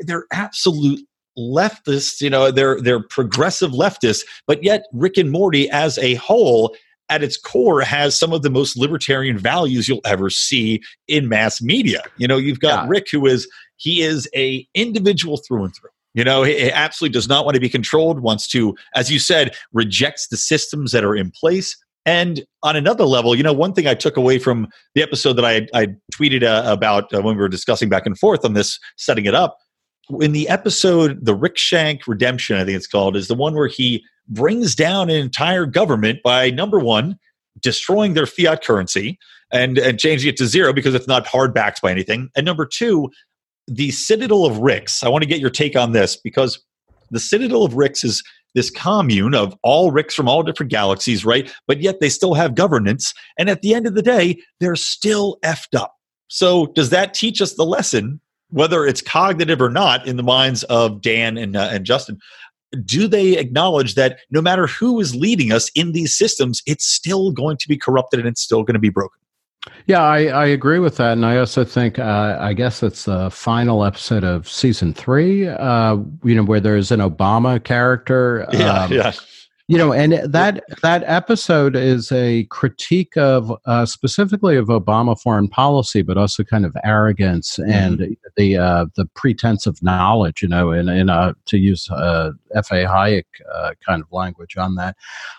[0.00, 1.00] they're absolute
[1.38, 2.20] leftists.
[2.20, 6.74] You know, they're they're progressive leftists, but yet Rick and Morty as a whole
[7.08, 11.60] at its core has some of the most libertarian values you'll ever see in mass
[11.60, 12.02] media.
[12.16, 12.88] You know, you've got yeah.
[12.88, 15.90] Rick who is he is a individual through and through.
[16.14, 19.54] You know, he, absolutely does not want to be controlled, wants to, as you said,
[19.72, 21.76] rejects the systems that are in place.
[22.06, 25.44] And on another level, you know, one thing I took away from the episode that
[25.44, 28.78] I, I tweeted uh, about uh, when we were discussing back and forth on this,
[28.96, 29.58] setting it up,
[30.20, 33.68] in the episode, the Rick Shank Redemption, I think it's called, is the one where
[33.68, 37.18] he brings down an entire government by number one,
[37.60, 39.18] destroying their fiat currency
[39.52, 42.30] and, and changing it to zero because it's not hard backed by anything.
[42.36, 43.10] And number two,
[43.66, 45.02] the Citadel of Ricks.
[45.02, 46.62] I want to get your take on this because
[47.10, 48.22] the Citadel of Ricks is
[48.54, 51.50] this commune of all Ricks from all different galaxies, right?
[51.66, 53.14] But yet they still have governance.
[53.38, 55.94] And at the end of the day, they're still effed up.
[56.28, 58.20] So, does that teach us the lesson,
[58.54, 62.18] whether it's cognitive or not, in the minds of Dan and, uh, and Justin?
[62.84, 67.30] do they acknowledge that no matter who is leading us in these systems, it's still
[67.30, 69.20] going to be corrupted and it's still going to be broken?
[69.86, 73.30] Yeah, I, I agree with that, and I also think uh, I guess it's the
[73.30, 75.48] final episode of season three.
[75.48, 78.46] Uh, you know, where there's an Obama character.
[78.52, 79.12] Yeah, um, yeah
[79.66, 85.48] you know and that that episode is a critique of uh, specifically of obama foreign
[85.48, 87.70] policy but also kind of arrogance mm-hmm.
[87.70, 92.30] and the uh, the pretense of knowledge you know in, in a, to use uh,
[92.54, 92.84] F.A.
[92.84, 94.96] Hayek uh, kind of language on that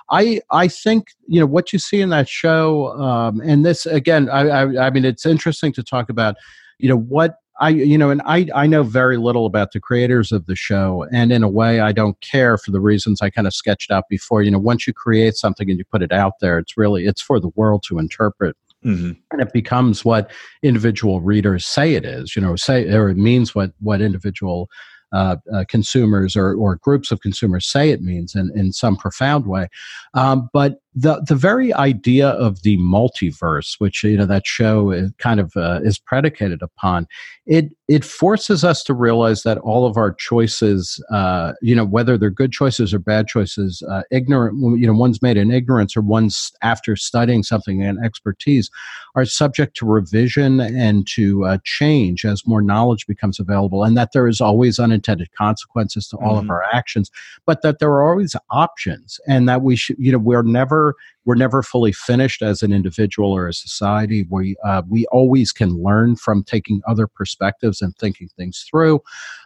[0.09, 4.29] i i think you know what you see in that show um, and this again
[4.29, 6.35] I, I i mean it's interesting to talk about
[6.79, 10.31] you know what I, you know, and I, I know very little about the creators
[10.31, 13.47] of the show, and in a way, I don't care for the reasons I kind
[13.47, 14.43] of sketched out before.
[14.43, 17.21] You know, once you create something and you put it out there, it's really it's
[17.21, 18.57] for the world to interpret.
[18.83, 19.11] Mm-hmm.
[19.31, 20.31] And it becomes what
[20.61, 24.69] individual readers say it is, you know, say or it means what what individual
[25.11, 29.47] uh, uh, consumers or, or groups of consumers say it means in, in some profound
[29.47, 29.67] way.
[30.13, 35.11] Um, but the the very idea of the multiverse, which you know that show is
[35.17, 37.05] kind of uh, is predicated upon,
[37.45, 42.17] it it forces us to realize that all of our choices, uh, you know, whether
[42.17, 46.01] they're good choices or bad choices, uh, ignorant, you know, one's made in ignorance or
[46.01, 48.71] one's after studying something and expertise,
[49.15, 54.13] are subject to revision and to uh, change as more knowledge becomes available, and that
[54.13, 56.45] there is always unintended consequences to all mm-hmm.
[56.45, 57.11] of our actions,
[57.45, 60.84] but that there are always options, and that we should, you know, we're never
[61.25, 64.25] we're never fully finished as an individual or a society.
[64.29, 69.01] We uh, we always can learn from taking other perspectives and thinking things through.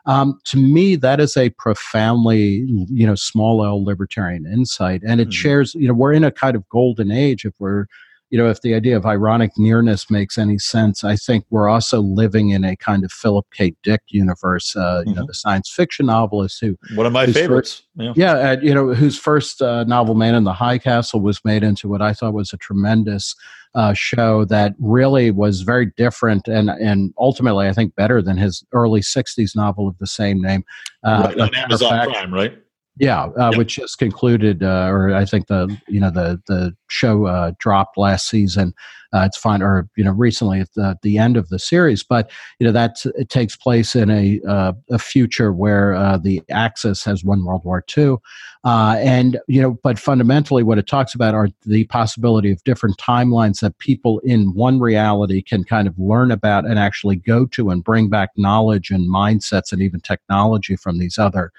[0.05, 5.25] Um, to me, that is a profoundly you know small L libertarian insight, and it
[5.25, 5.31] mm-hmm.
[5.31, 5.75] shares.
[5.75, 7.85] You know, we're in a kind of golden age if we're
[8.29, 11.99] you know, if the idea of ironic nearness makes any sense, I think we're also
[12.01, 13.75] living in a kind of Philip K.
[13.83, 14.75] Dick universe.
[14.75, 15.09] Uh, mm-hmm.
[15.09, 15.27] You know, mm-hmm.
[15.27, 17.73] the science fiction novelist who one of my favorites.
[17.73, 21.21] First, yeah, yeah uh, you know, whose first uh, novel, Man in the High Castle,
[21.21, 23.35] was made into what I thought was a tremendous
[23.75, 28.63] uh, show that really was very different and and ultimately, I think, better than his
[28.73, 30.63] early '60s novel of the same name.
[31.03, 32.57] Uh, right, on Amazon fact, Prime, right?
[32.99, 33.57] Yeah, uh, yep.
[33.57, 37.97] which just concluded, uh, or I think the you know the the show uh, dropped
[37.97, 38.73] last season.
[39.13, 42.29] Uh, it's fine, or you know recently at the, the end of the series, but
[42.59, 47.05] you know that it takes place in a uh, a future where uh, the Axis
[47.05, 48.17] has won World War II,
[48.65, 53.61] and you know, but fundamentally, what it talks about are the possibility of different timelines
[53.61, 57.81] that people in one reality can kind of learn about and actually go to and
[57.81, 61.53] bring back knowledge and mindsets and even technology from these other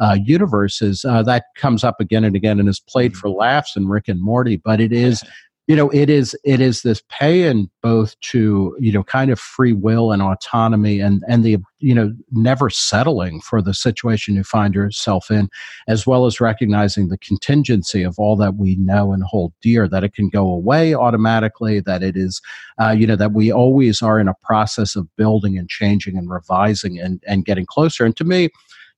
[0.00, 1.04] uh, universes.
[1.04, 3.20] Uh, that comes up again and again and is played mm-hmm.
[3.20, 5.22] for laughs in Rick and Morty, but it is.
[5.66, 9.38] You know, it is it is this pay in both to you know kind of
[9.38, 14.44] free will and autonomy and and the you know never settling for the situation you
[14.44, 15.50] find yourself in,
[15.86, 19.86] as well as recognizing the contingency of all that we know and hold dear.
[19.86, 21.80] That it can go away automatically.
[21.80, 22.40] That it is,
[22.80, 26.30] uh, you know, that we always are in a process of building and changing and
[26.30, 28.06] revising and and getting closer.
[28.06, 28.48] And to me,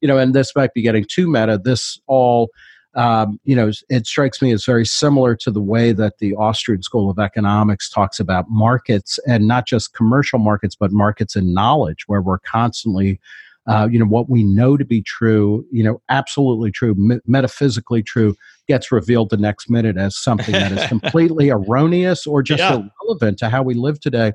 [0.00, 1.60] you know, and this might be getting too meta.
[1.62, 2.50] This all,
[2.94, 6.82] um, you know, it strikes me as very similar to the way that the Austrian
[6.82, 12.04] School of Economics talks about markets and not just commercial markets, but markets in knowledge,
[12.06, 13.20] where we're constantly
[13.66, 18.02] uh, you know what we know to be true you know absolutely true me- metaphysically
[18.02, 18.34] true
[18.66, 22.80] gets revealed the next minute as something that is completely erroneous or just yeah.
[23.02, 24.32] irrelevant to how we live today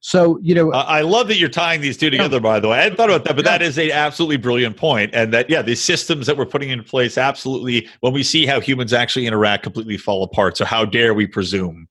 [0.00, 2.78] so, you know, I love that you're tying these two together, by the way.
[2.78, 5.10] I hadn't thought about that, but that is a absolutely brilliant point.
[5.14, 8.60] And that, yeah, the systems that we're putting in place, absolutely, when we see how
[8.60, 10.56] humans actually interact, completely fall apart.
[10.56, 11.88] So, how dare we presume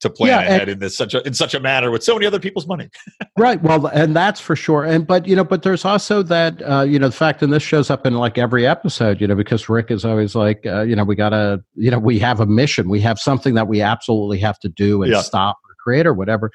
[0.00, 2.26] to plan yeah, ahead in this such a in such a manner with so many
[2.26, 2.88] other people's money.
[3.38, 3.62] right.
[3.62, 4.84] Well, and that's for sure.
[4.84, 7.62] And but you know, but there's also that uh, you know the fact, and this
[7.62, 9.20] shows up in like every episode.
[9.20, 12.18] You know, because Rick is always like, uh, you know, we gotta, you know, we
[12.18, 15.20] have a mission, we have something that we absolutely have to do and yeah.
[15.20, 16.50] stop or create or whatever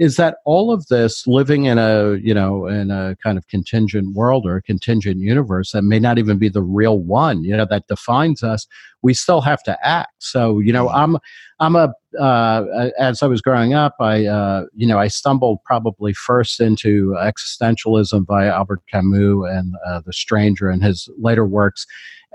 [0.00, 4.14] is that all of this living in a you know in a kind of contingent
[4.14, 7.66] world or a contingent universe that may not even be the real one you know
[7.68, 8.66] that defines us
[9.02, 11.18] we still have to act so you know i'm
[11.60, 16.14] i'm a uh, as i was growing up i uh, you know i stumbled probably
[16.14, 21.86] first into existentialism by albert camus and uh, the stranger and his later works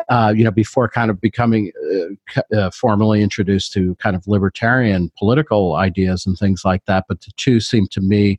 [0.09, 1.71] uh, you know, before kind of becoming
[2.35, 7.05] uh, uh, formally introduced to kind of libertarian political ideas and things like that.
[7.07, 8.37] But the two seem to me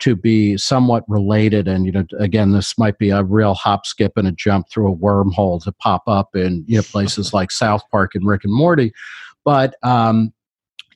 [0.00, 1.66] to be somewhat related.
[1.66, 4.92] And, you know, again, this might be a real hop, skip, and a jump through
[4.92, 8.54] a wormhole to pop up in, you know, places like South Park and Rick and
[8.54, 8.92] Morty.
[9.44, 10.32] But, um,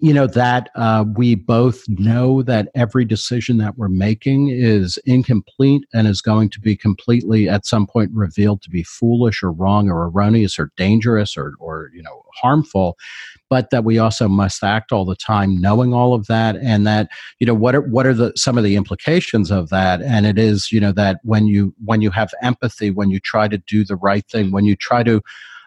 [0.02, 5.84] you know that uh, we both know that every decision that we're making is incomplete
[5.94, 9.88] and is going to be completely at some point revealed to be foolish or wrong
[9.88, 12.96] or erroneous or dangerous or, or you know harmful
[13.48, 17.08] but that we also must act all the time knowing all of that and that
[17.38, 20.02] you know what are what are the some of the implications of that?
[20.02, 23.46] And it is you know that when you when you have empathy when you try
[23.46, 25.22] to do the right thing when you try to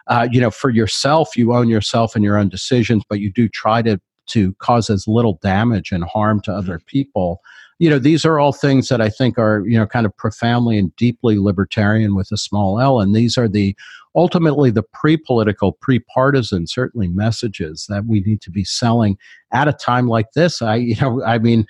[0.08, 3.48] uh, you know, for yourself, you own yourself and your own decisions, but you do
[3.48, 6.86] try to to cause as little damage and harm to other mm-hmm.
[6.86, 7.40] people
[7.78, 10.78] you know these are all things that i think are you know kind of profoundly
[10.78, 13.76] and deeply libertarian with a small l and these are the
[14.14, 19.16] ultimately the pre-political pre-partisan certainly messages that we need to be selling
[19.52, 21.66] at a time like this i you know i mean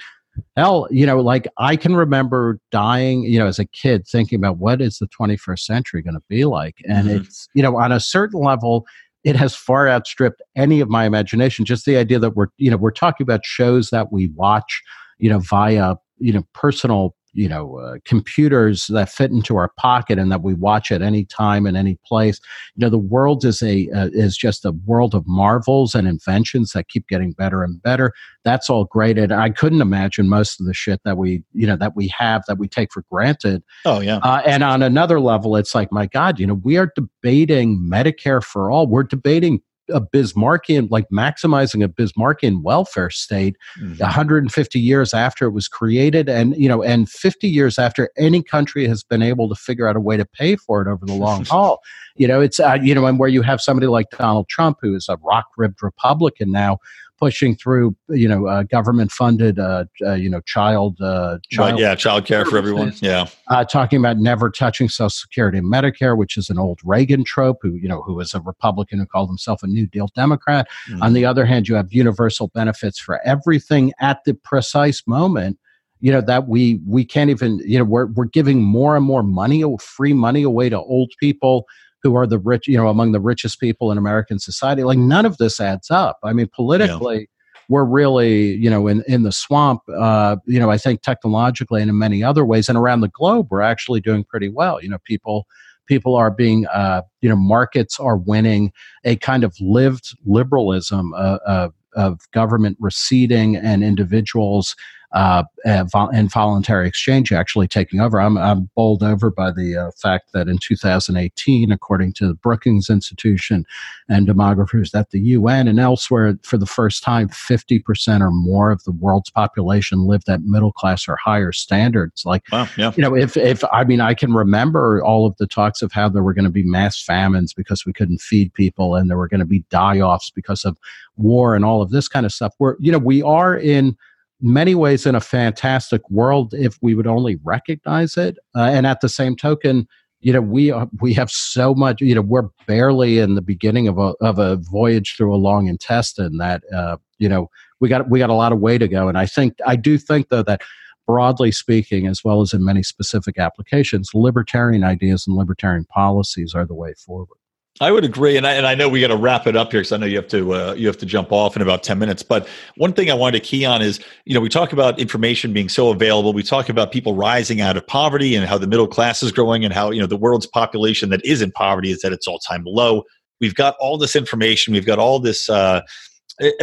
[0.57, 4.59] hell, you know, like I can remember dying, you know, as a kid thinking about
[4.59, 6.76] what is the 21st century going to be like.
[6.88, 7.22] And mm-hmm.
[7.22, 8.86] it's, you know, on a certain level,
[9.27, 11.64] it has far outstripped any of my imagination.
[11.64, 14.81] Just the idea that we're, you know, we're talking about shows that we watch,
[15.18, 20.18] you know, via, you know, personal you know uh, computers that fit into our pocket
[20.18, 22.41] and that we watch at any time and any place.
[22.74, 26.72] You know the world is a uh, is just a world of marvels and inventions
[26.72, 28.12] that keep getting better and better.
[28.45, 31.76] That's all great and i couldn't imagine most of the shit that we you know
[31.76, 33.62] that we have that we take for granted.
[33.84, 34.18] Oh yeah.
[34.18, 38.43] Uh, and on another level it's like my god you know we are debating medicare
[38.43, 38.87] for all.
[38.87, 39.61] We're debating
[39.91, 43.99] a Bismarckian, like maximizing a Bismarckian welfare state mm-hmm.
[43.99, 46.28] 150 years after it was created.
[46.28, 49.97] And, you know, and 50 years after any country has been able to figure out
[49.97, 51.80] a way to pay for it over the long haul.
[52.16, 54.95] You know, it's, uh, you know, and where you have somebody like Donald Trump, who
[54.95, 56.78] is a rock ribbed Republican now,
[57.18, 61.80] pushing through, you know, uh, government funded, uh, uh, you know, child, uh, child right,
[61.80, 62.92] yeah, child care for everyone.
[63.00, 67.24] Yeah, uh, talking about never touching Social Security and Medicare, which is an old Reagan
[67.24, 67.58] trope.
[67.62, 70.68] Who you know, who was a Republican who called himself a New Deal Democrat.
[70.88, 71.02] Mm-hmm.
[71.02, 75.58] On the other hand, you have universal benefits for everything at the precise moment
[76.00, 79.22] you know that we we can't even you know we're we're giving more and more
[79.22, 81.66] money free money away to old people
[82.07, 84.84] who are the rich, you know, among the richest people in American society.
[84.84, 86.18] Like none of this adds up.
[86.22, 87.24] I mean, politically, yeah.
[87.68, 89.80] we're really, you know, in, in the swamp.
[89.92, 93.48] Uh, you know, I think technologically and in many other ways, and around the globe,
[93.50, 94.80] we're actually doing pretty well.
[94.80, 95.46] You know, people
[95.86, 98.72] people are being, uh, you know, markets are winning
[99.04, 104.76] a kind of lived liberalism uh, of government receding and individuals
[105.12, 105.90] uh, and
[106.30, 108.20] voluntary exchange actually taking over.
[108.20, 112.90] I'm, I'm bowled over by the uh, fact that in 2018, according to the Brookings
[112.90, 113.64] Institution
[114.09, 118.84] and demographers at the UN and elsewhere, for the first time, 50% or more of
[118.84, 122.24] the world's population lived at middle class or higher standards.
[122.24, 122.92] Like, wow, yeah.
[122.96, 126.09] you know, if, if I mean, I can remember all of the talks of how
[126.09, 129.28] there were going to be mass famines because we couldn't feed people and there were
[129.28, 130.76] going to be die offs because of
[131.16, 132.54] war and all of this kind of stuff.
[132.59, 133.96] Where, you know, we are in
[134.41, 138.37] many ways in a fantastic world if we would only recognize it.
[138.55, 139.87] Uh, and at the same token,
[140.20, 142.01] you know, we are, we have so much.
[142.01, 145.68] You know, we're barely in the beginning of a of a voyage through a long
[145.68, 146.39] intestine.
[146.39, 149.09] That uh, you know, we got we got a lot of way to go.
[149.09, 150.62] And I think I do think though that
[151.07, 156.66] broadly speaking, as well as in many specific applications, libertarian ideas and libertarian policies are
[156.66, 157.36] the way forward.
[157.81, 159.81] I would agree, and I, and I know we got to wrap it up here
[159.81, 161.99] because I know you have to uh, you have to jump off in about ten
[161.99, 162.22] minutes.
[162.22, 165.53] But one thing I wanted to key on is you know we talk about information
[165.53, 166.33] being so available.
[166.33, 169.62] We talk about people rising out of poverty and how the middle class is growing,
[169.62, 172.39] and how you know the world's population that is in poverty is at its all
[172.39, 173.03] time low.
[173.43, 174.72] We've got all this information.
[174.72, 175.51] We've got all this.
[175.51, 175.83] Uh,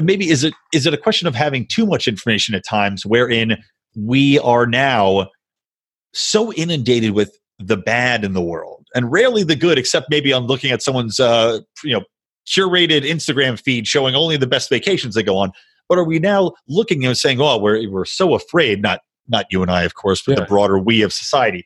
[0.01, 3.57] maybe is it is it a question of having too much information at times, wherein
[3.95, 5.28] we are now
[6.11, 10.43] so inundated with the bad in the world and rarely the good, except maybe on
[10.43, 12.03] looking at someone's uh, you know
[12.47, 15.51] curated Instagram feed showing only the best vacations they go on.
[15.89, 18.81] But are we now looking and saying, "Oh, we're we're so afraid"?
[18.81, 20.43] Not not you and I, of course, but yeah.
[20.43, 21.65] the broader we of society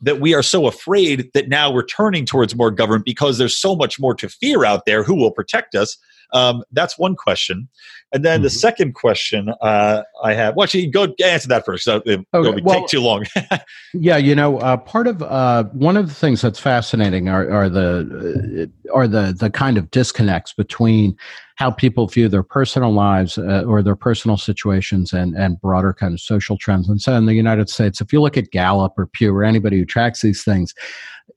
[0.00, 3.74] that we are so afraid that now we're turning towards more government because there's so
[3.74, 5.02] much more to fear out there.
[5.02, 5.96] Who will protect us?
[6.32, 7.68] Um, that's one question.
[8.12, 8.44] And then mm-hmm.
[8.44, 11.84] the second question uh, I have, well, actually, go answer that first.
[11.84, 12.60] So it okay.
[12.62, 13.26] well, take too long.
[13.94, 17.68] yeah, you know, uh, part of uh, one of the things that's fascinating are, are
[17.68, 21.16] the uh, are the the kind of disconnects between
[21.56, 26.14] how people view their personal lives uh, or their personal situations and, and broader kind
[26.14, 26.88] of social trends.
[26.88, 29.76] And so in the United States, if you look at Gallup or Pew or anybody
[29.76, 30.72] who tracks these things,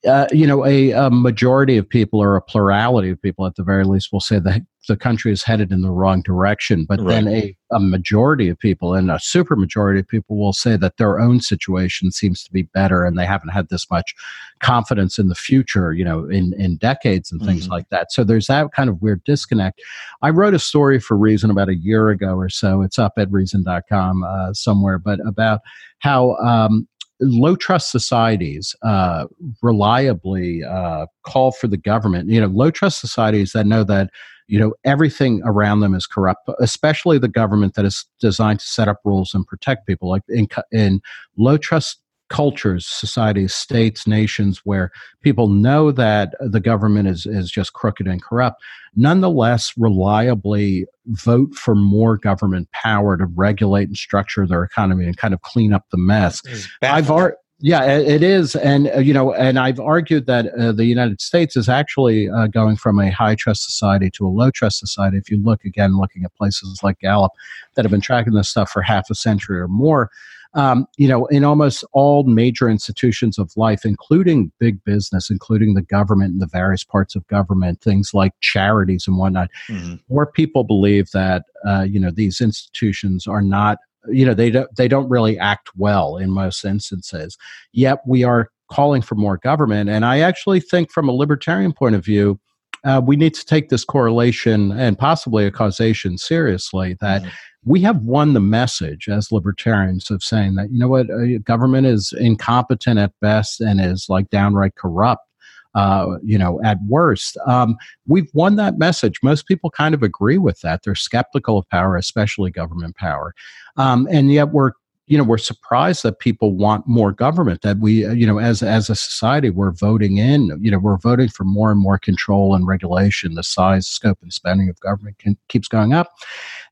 [0.07, 3.63] uh, you know, a, a, majority of people or a plurality of people at the
[3.63, 6.85] very least will say that the country is headed in the wrong direction.
[6.85, 7.23] But right.
[7.23, 10.97] then a, a majority of people and a super majority of people will say that
[10.97, 14.15] their own situation seems to be better and they haven't had this much
[14.59, 17.73] confidence in the future, you know, in, in decades and things mm-hmm.
[17.73, 18.11] like that.
[18.11, 19.81] So there's that kind of weird disconnect.
[20.23, 22.81] I wrote a story for Reason about a year ago or so.
[22.81, 25.61] It's up at reason.com uh, somewhere, but about
[25.99, 26.87] how um,
[27.21, 29.25] low trust societies uh,
[29.61, 32.29] reliably uh, call for the government.
[32.29, 34.09] You know, low trust societies that know that
[34.47, 38.87] you know everything around them is corrupt, especially the government that is designed to set
[38.87, 40.09] up rules and protect people.
[40.09, 41.01] Like in in
[41.37, 42.01] low trust
[42.31, 44.89] cultures, societies, states, nations where
[45.21, 48.63] people know that the government is, is just crooked and corrupt,
[48.95, 55.33] nonetheless reliably vote for more government power to regulate and structure their economy and kind
[55.33, 56.41] of clean up the mess.
[56.81, 60.85] I've already Yeah, it is, and uh, you know, and I've argued that uh, the
[60.85, 64.79] United States is actually uh, going from a high trust society to a low trust
[64.79, 65.17] society.
[65.17, 67.31] If you look again, looking at places like Gallup
[67.75, 70.09] that have been tracking this stuff for half a century or more,
[70.53, 75.81] um, you know, in almost all major institutions of life, including big business, including the
[75.83, 79.95] government and the various parts of government, things like charities and whatnot, mm-hmm.
[80.09, 84.73] more people believe that uh, you know these institutions are not you know they don't
[84.75, 87.37] they don't really act well in most instances.
[87.71, 91.93] Yet we are calling for more government and i actually think from a libertarian point
[91.93, 92.39] of view
[92.83, 97.29] uh, we need to take this correlation and possibly a causation seriously that mm-hmm.
[97.63, 101.09] we have won the message as libertarians of saying that you know what?
[101.09, 105.27] Uh, government is incompetent at best and is like downright corrupt
[105.75, 107.37] uh, you know, at worst.
[107.45, 109.19] Um, we've won that message.
[109.23, 110.83] Most people kind of agree with that.
[110.83, 113.33] They're skeptical of power, especially government power.
[113.77, 114.71] Um, and yet we're
[115.11, 118.63] you know we're surprised that people want more government that we uh, you know as
[118.63, 122.55] as a society we're voting in you know we're voting for more and more control
[122.55, 126.13] and regulation the size scope and spending of government can, keeps going up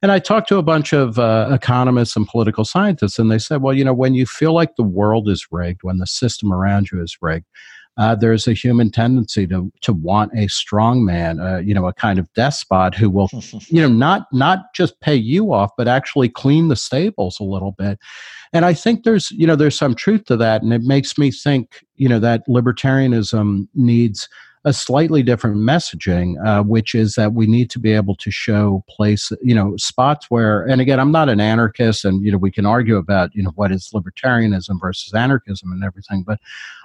[0.01, 3.61] and i talked to a bunch of uh, economists and political scientists and they said
[3.61, 6.89] well you know when you feel like the world is rigged when the system around
[6.91, 7.45] you is rigged
[7.97, 11.93] uh, there's a human tendency to to want a strong man, uh, you know, a
[11.93, 13.29] kind of despot who will,
[13.67, 17.73] you know, not not just pay you off, but actually clean the stables a little
[17.73, 17.99] bit.
[18.51, 21.29] And I think there's, you know, there's some truth to that, and it makes me
[21.29, 24.27] think, you know, that libertarianism needs
[24.69, 28.83] a slightly different messaging, uh, which is that we need to be able to show
[28.87, 32.51] place, you know, spots where, and again, I'm not an anarchist, and you know, we
[32.51, 36.39] can argue about, you know, what is libertarianism versus anarchism and everything, but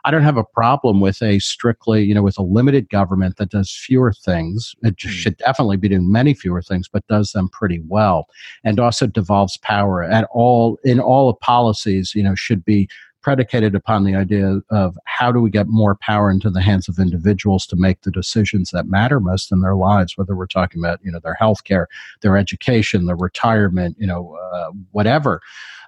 [0.05, 3.51] I don't have a problem with a strictly, you know, with a limited government that
[3.51, 4.74] does fewer things.
[4.82, 5.09] It hmm.
[5.09, 8.28] should definitely be doing many fewer things, but does them pretty well,
[8.64, 12.14] and also devolves power at all in all of policies.
[12.14, 12.89] You know, should be
[13.25, 16.99] predicated upon the idea of how do we get more power into the hands of
[16.99, 21.01] individuals to make the decisions that matter most in their lives, whether we're talking about
[21.03, 21.89] you know their health care,
[22.20, 25.41] their education, their retirement, you know, uh, whatever.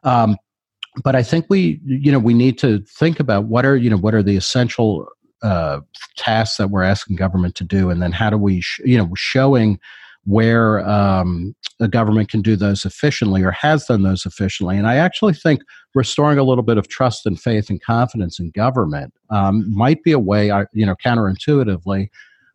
[0.03, 0.37] Um,
[1.05, 3.99] but I think we you know we need to think about what are you know
[3.99, 5.07] what are the essential
[5.43, 5.81] uh,
[6.17, 9.11] tasks that we're asking government to do, and then how do we sh- you know
[9.15, 9.79] showing
[10.27, 14.77] where um, the government can do those efficiently or has done those efficiently.
[14.77, 15.61] And I actually think
[15.95, 20.13] restoring a little bit of trust and faith and confidence in government um, might be
[20.13, 22.09] a way, you know, counterintuitively,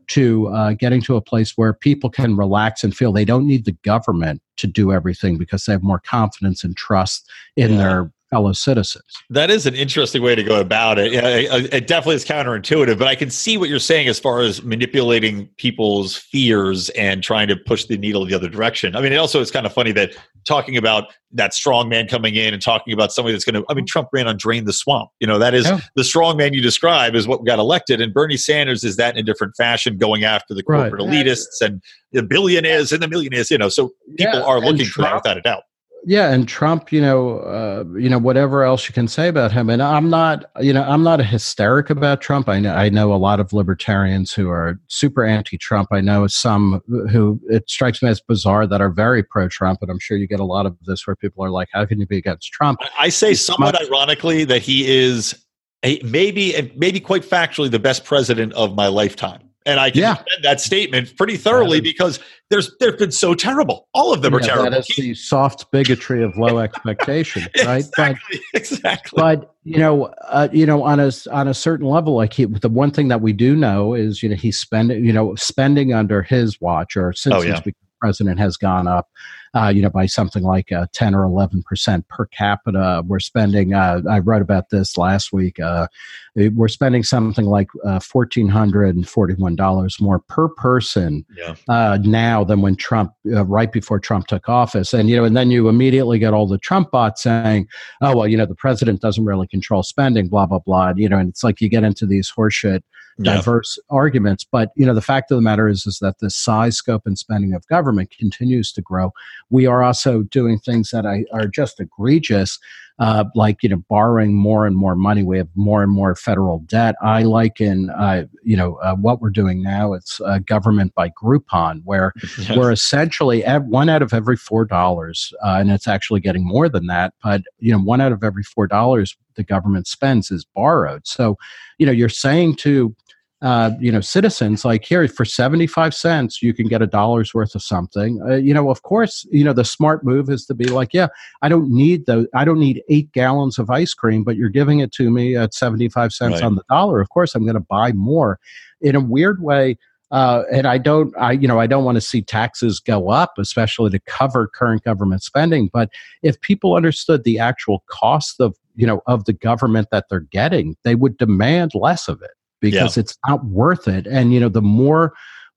[0.08, 3.64] to uh, getting to a place where people can relax and feel they don't need
[3.64, 7.78] the government to do everything because they have more confidence and trust in yeah.
[7.78, 9.04] their fellow citizens.
[9.30, 11.12] That is an interesting way to go about it.
[11.12, 14.64] Yeah, it definitely is counterintuitive, but I can see what you're saying as far as
[14.64, 18.96] manipulating people's fears and trying to push the needle the other direction.
[18.96, 20.16] I mean, it also is kind of funny that
[20.46, 23.74] talking about that strong man coming in and talking about somebody that's going to, I
[23.74, 25.10] mean, Trump ran on drain the swamp.
[25.20, 25.82] You know, that is yeah.
[25.96, 28.00] the strong man you describe is what got elected.
[28.00, 31.10] And Bernie Sanders is that in a different fashion, going after the corporate right.
[31.10, 31.82] elitists and
[32.14, 34.46] the billionaires and the millionaires, you know, so people yeah.
[34.46, 35.64] are looking for that without a doubt
[36.04, 39.70] yeah and trump you know uh, you know whatever else you can say about him
[39.70, 42.50] and i'm not you know i'm not a hysteric about trump.
[42.50, 45.90] I know i know a lot of libertarians who are super anti-trump.
[45.92, 50.00] I know some who it strikes me as bizarre that are very pro-trump and i'm
[50.00, 52.18] sure you get a lot of this where people are like how can you be
[52.18, 52.80] against trump?
[53.00, 55.46] I say somewhat ironically that he is
[55.84, 60.14] a, maybe maybe quite factually the best president of my lifetime and I can yeah.
[60.16, 63.88] defend that statement pretty thoroughly because there's they've been so terrible.
[63.94, 64.72] All of them yeah, are terrible.
[64.72, 67.86] That is the soft bigotry of low expectation, right?
[67.86, 68.42] exactly.
[68.54, 69.18] But, exactly.
[69.18, 72.70] But you know, uh, you know, on a on a certain level, like he, the
[72.70, 76.24] one thing that we do know is, you know, he's spending, you know, spending under
[76.24, 77.52] his watch or since oh, yeah.
[77.52, 79.08] he's become president has gone up
[79.54, 83.04] uh, you know, by something like uh, 10 or 11 percent per capita.
[83.06, 85.88] We're spending, uh, I wrote about this last week, uh,
[86.36, 91.56] we're spending something like $1,441 uh, more per person yeah.
[91.68, 94.94] Uh, now than when Trump, right before Trump took office.
[94.94, 97.68] And, you know, and then you immediately get all the Trump bots saying,
[98.02, 100.94] oh, well, you know, the president doesn't really control spending, blah, blah, blah.
[100.96, 102.84] You know, and it's like you get into these horseshit
[103.24, 103.96] diverse yeah.
[103.96, 104.44] arguments.
[104.44, 107.18] But you know, the fact of the matter is, is that the size, scope, and
[107.18, 109.14] spending of government continues to grow.
[109.50, 112.60] We are also doing things that are just egregious,
[113.00, 115.24] uh, like you know, borrowing more and more money.
[115.24, 116.96] We have more and more federal debt.
[117.02, 119.94] I liken, uh, you know, uh, what we're doing now.
[119.94, 122.56] It's uh, government by Groupon, where yes.
[122.56, 126.88] we're essentially one out of every four dollars, uh, and it's actually getting more than
[126.88, 127.14] that.
[127.24, 131.08] But you know, one out of every four dollars the government spends is borrowed.
[131.08, 131.38] So,
[131.78, 132.96] you know, you're saying to
[133.42, 137.56] uh, you know, citizens like here for 75 cents, you can get a dollar's worth
[137.56, 138.22] of something.
[138.22, 141.08] Uh, you know, of course, you know, the smart move is to be like, yeah,
[141.42, 144.80] I don't need the, I don't need eight gallons of ice cream, but you're giving
[144.80, 146.44] it to me at 75 cents right.
[146.44, 147.02] on the dollar.
[147.02, 148.40] Of course, I'm going to buy more.
[148.80, 149.78] In a weird way,
[150.12, 153.34] uh, and I don't, I you know, I don't want to see taxes go up,
[153.40, 155.70] especially to cover current government spending.
[155.72, 155.90] But
[156.22, 160.76] if people understood the actual cost of you know of the government that they're getting,
[160.84, 162.32] they would demand less of it
[162.62, 163.02] because yeah.
[163.02, 164.08] it's not worth it.
[164.08, 165.14] And you know, the more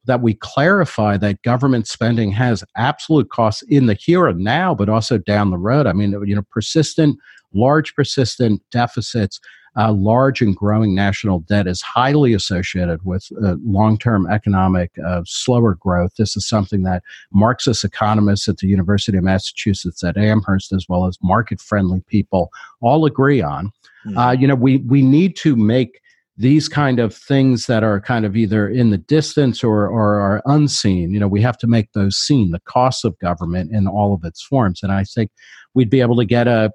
[0.06, 4.88] that we clarify that government spending has absolute costs in the here and now, but
[4.88, 5.86] also down the road.
[5.86, 7.18] I mean, you know, persistent,
[7.54, 9.40] large persistent deficits,
[9.76, 15.22] uh, large and growing national debt is highly associated with uh, long term economic uh,
[15.26, 16.12] slower growth.
[16.16, 17.02] This is something that
[17.32, 22.50] Marxist economists at the University of Massachusetts at Amherst, as well as market friendly people,
[22.80, 23.72] all agree on.
[24.06, 24.40] Mm-hmm.
[24.40, 26.00] you know, we, we need to make
[26.36, 30.42] these kind of things that are kind of either in the distance or, or are
[30.46, 34.12] unseen, you know, we have to make those seen, the costs of government in all
[34.12, 34.82] of its forms.
[34.82, 35.30] And I think
[35.74, 36.72] we'd be able to get a,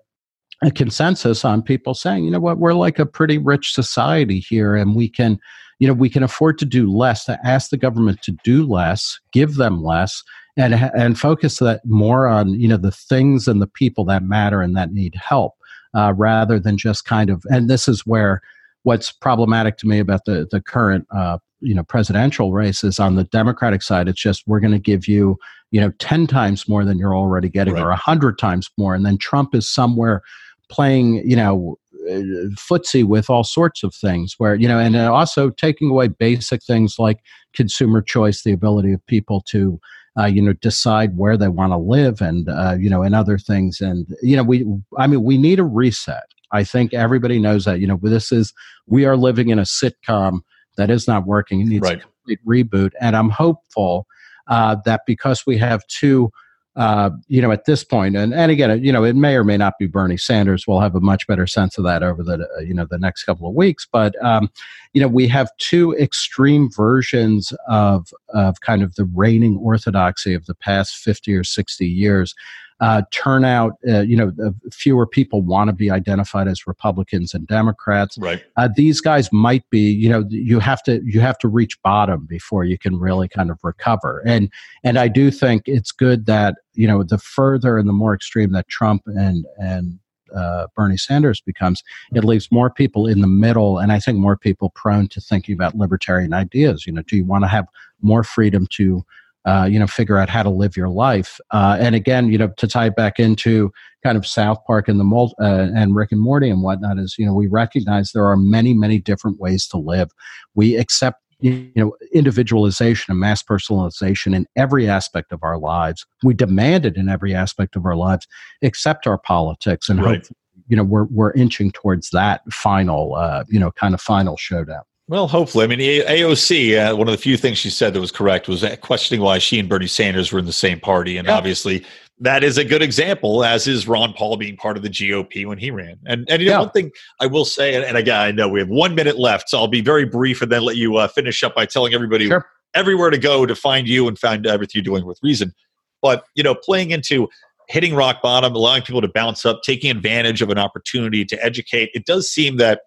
[0.63, 4.75] a consensus on people saying, you know what, we're like a pretty rich society here
[4.75, 5.37] and we can,
[5.79, 9.19] you know, we can afford to do less, to ask the government to do less,
[9.33, 10.23] give them less,
[10.57, 14.61] and, and focus that more on, you know, the things and the people that matter
[14.61, 15.53] and that need help.
[15.95, 18.43] Uh, rather than just kind of, and this is where
[18.83, 23.15] what's problematic to me about the the current uh, you know presidential race is on
[23.15, 24.07] the Democratic side.
[24.07, 25.37] It's just we're going to give you
[25.71, 27.83] you know ten times more than you're already getting, right.
[27.83, 30.21] or a hundred times more, and then Trump is somewhere
[30.69, 31.77] playing you know
[32.09, 36.63] uh, footsie with all sorts of things where you know and also taking away basic
[36.63, 37.19] things like
[37.53, 39.79] consumer choice the ability of people to
[40.19, 43.37] uh, you know decide where they want to live and uh, you know and other
[43.37, 44.65] things and you know we
[44.97, 47.79] i mean we need a reset I think everybody knows that.
[47.79, 48.53] You know, this is
[48.87, 50.41] we are living in a sitcom
[50.77, 51.61] that is not working.
[51.61, 51.97] It needs right.
[51.97, 54.07] a complete reboot, and I'm hopeful
[54.47, 56.31] uh, that because we have two.
[56.75, 59.57] Uh, you know, at this point, and, and again, you know, it may or may
[59.57, 60.65] not be Bernie Sanders.
[60.65, 63.25] We'll have a much better sense of that over the, uh, you know, the next
[63.25, 63.85] couple of weeks.
[63.91, 64.49] But, um,
[64.93, 70.45] you know, we have two extreme versions of, of kind of the reigning orthodoxy of
[70.45, 72.35] the past 50 or 60 years
[72.81, 74.31] uh, turnout, uh, you know,
[74.71, 78.17] fewer people want to be identified as Republicans and Democrats.
[78.17, 78.41] Right.
[78.55, 82.25] Uh, these guys might be, you know, you have to you have to reach bottom
[82.25, 84.23] before you can really kind of recover.
[84.25, 84.49] And
[84.83, 88.53] and I do think it's good that you know the further and the more extreme
[88.53, 89.99] that Trump and and
[90.33, 94.37] uh, Bernie Sanders becomes, it leaves more people in the middle, and I think more
[94.37, 96.85] people prone to thinking about libertarian ideas.
[96.85, 97.65] You know, do you want to have
[98.01, 99.03] more freedom to
[99.45, 101.39] uh, you know, figure out how to live your life.
[101.51, 103.71] Uh, and again, you know, to tie it back into
[104.03, 107.15] kind of South Park and the mul- uh, and Rick and Morty and whatnot is,
[107.17, 110.11] you know, we recognize there are many, many different ways to live.
[110.55, 116.33] We accept you know individualization and mass personalization in every aspect of our lives we
[116.33, 118.27] demand it in every aspect of our lives
[118.61, 120.27] except our politics and right.
[120.27, 120.37] hope
[120.67, 124.83] you know we're we're inching towards that final uh, you know kind of final showdown
[125.09, 125.63] well, hopefully.
[125.63, 128.63] I mean, AOC, uh, one of the few things she said that was correct was
[128.81, 131.17] questioning why she and Bernie Sanders were in the same party.
[131.17, 131.33] And yeah.
[131.33, 131.83] obviously,
[132.19, 135.57] that is a good example, as is Ron Paul being part of the GOP when
[135.57, 135.97] he ran.
[136.05, 136.59] And, and you know, yeah.
[136.59, 139.49] one thing I will say, and, and, again, I know we have one minute left,
[139.49, 142.27] so I'll be very brief and then let you uh, finish up by telling everybody
[142.27, 142.45] sure.
[142.75, 145.55] everywhere to go to find you and find everything you're doing with reason.
[146.03, 147.29] But, you know, playing into
[147.67, 151.89] hitting rock bottom, allowing people to bounce up, taking advantage of an opportunity to educate,
[151.95, 152.81] it does seem that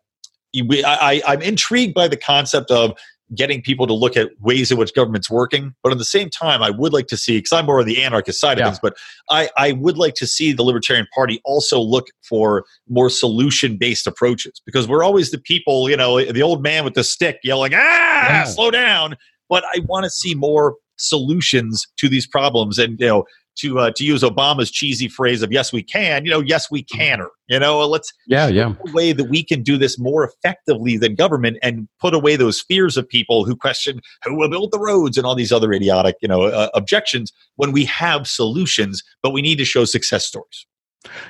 [0.54, 2.92] I, I'm intrigued by the concept of
[3.34, 5.74] getting people to look at ways in which government's working.
[5.82, 8.02] But at the same time, I would like to see, because I'm more on the
[8.02, 8.64] anarchist side yeah.
[8.64, 8.94] of things, but
[9.30, 14.06] I, I would like to see the Libertarian Party also look for more solution based
[14.06, 17.72] approaches because we're always the people, you know, the old man with the stick yelling,
[17.74, 18.44] ah, yeah.
[18.44, 19.16] slow down.
[19.48, 22.78] But I want to see more solutions to these problems.
[22.78, 23.24] And, you know,
[23.56, 26.82] to uh, to use Obama's cheesy phrase of "Yes, we can," you know, "Yes, we
[26.82, 30.24] can," or you know, let's yeah, yeah, a way that we can do this more
[30.24, 34.72] effectively than government and put away those fears of people who question who will build
[34.72, 39.02] the roads and all these other idiotic, you know, uh, objections when we have solutions,
[39.22, 40.66] but we need to show success stories.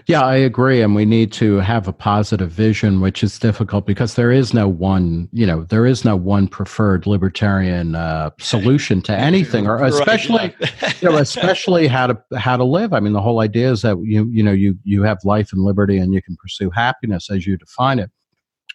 [0.06, 0.82] Yeah, I agree.
[0.82, 4.68] And we need to have a positive vision, which is difficult because there is no
[4.68, 10.36] one, you know, there is no one preferred libertarian uh, solution to anything, or especially,
[10.38, 10.92] right, yeah.
[11.00, 12.92] you know, especially how to how to live.
[12.92, 15.62] I mean, the whole idea is that you you know you you have life and
[15.62, 18.10] liberty, and you can pursue happiness as you define it.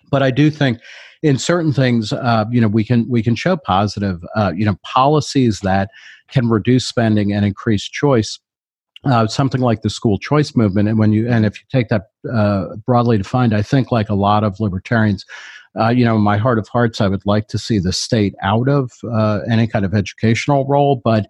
[0.09, 0.79] But I do think
[1.21, 4.77] in certain things, uh, you know, we can we can show positive, uh, you know,
[4.83, 5.89] policies that
[6.29, 8.39] can reduce spending and increase choice
[9.05, 10.89] uh, something like the school choice movement.
[10.89, 14.15] And when you and if you take that uh, broadly defined i think like a
[14.15, 15.25] lot of libertarians
[15.79, 18.35] uh, you know, in my heart of hearts, I would like to see the state
[18.41, 21.27] out of uh, any kind of educational role, but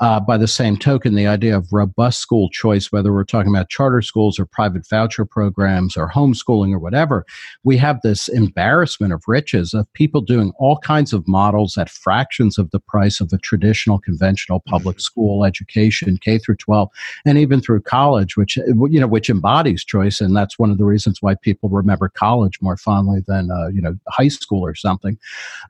[0.00, 3.68] uh, by the same token, the idea of robust school choice, whether we're talking about
[3.68, 7.26] charter schools or private voucher programs or homeschooling or whatever,
[7.64, 12.56] we have this embarrassment of riches of people doing all kinds of models at fractions
[12.56, 15.02] of the price of a traditional, conventional public mm-hmm.
[15.02, 16.88] school education, K through 12,
[17.26, 20.84] and even through college, which you know, which embodies choice, and that's one of the
[20.84, 25.18] reasons why people remember college more fondly than uh, you know high school or something.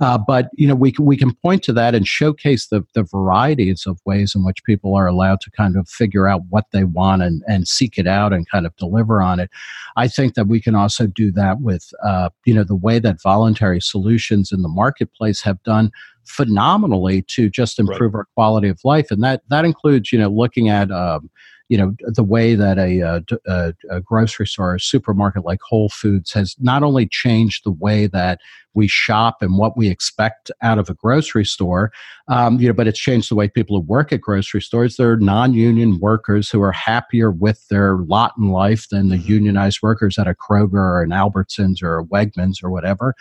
[0.00, 3.86] Uh, but you know, we we can point to that and showcase the the varieties
[3.86, 6.84] of ways ways in which people are allowed to kind of figure out what they
[6.84, 9.50] want and, and seek it out and kind of deliver on it.
[9.96, 13.22] I think that we can also do that with, uh, you know, the way that
[13.22, 15.90] voluntary solutions in the marketplace have done
[16.24, 18.20] phenomenally to just improve right.
[18.20, 19.10] our quality of life.
[19.10, 21.30] And that, that includes, you know, looking at, um,
[21.70, 25.88] you know the way that a, a, uh, a, grocery store, a supermarket like Whole
[25.88, 28.40] Foods has not only changed the way that
[28.74, 31.92] we shop and what we expect out of a grocery store,
[32.28, 34.96] um, you know, but it's changed the way people who work at grocery stores.
[34.96, 39.32] They're non-union workers who are happier with their lot in life than the mm-hmm.
[39.32, 43.14] unionized workers at a Kroger or an Albertsons or a Wegmans or whatever.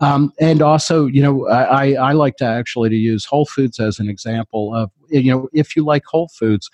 [0.00, 3.98] Um, and also, you know, I, I like to actually to use Whole Foods as
[3.98, 6.70] an example of you know if you like Whole Foods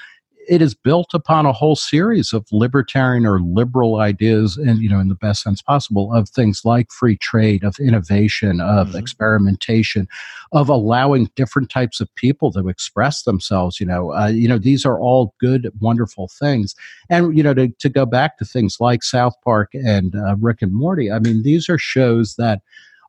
[0.49, 5.01] it is built upon a whole series of libertarian or liberal ideas and you know
[5.01, 8.99] in the best sense possible of things like free trade of innovation of mm-hmm.
[8.99, 10.09] experimentation
[10.53, 14.85] of allowing different types of people to express themselves you know uh, you know these
[14.85, 16.75] are all good wonderful things
[17.11, 20.63] and you know to, to go back to things like south park and uh, rick
[20.63, 22.61] and morty i mean these are shows that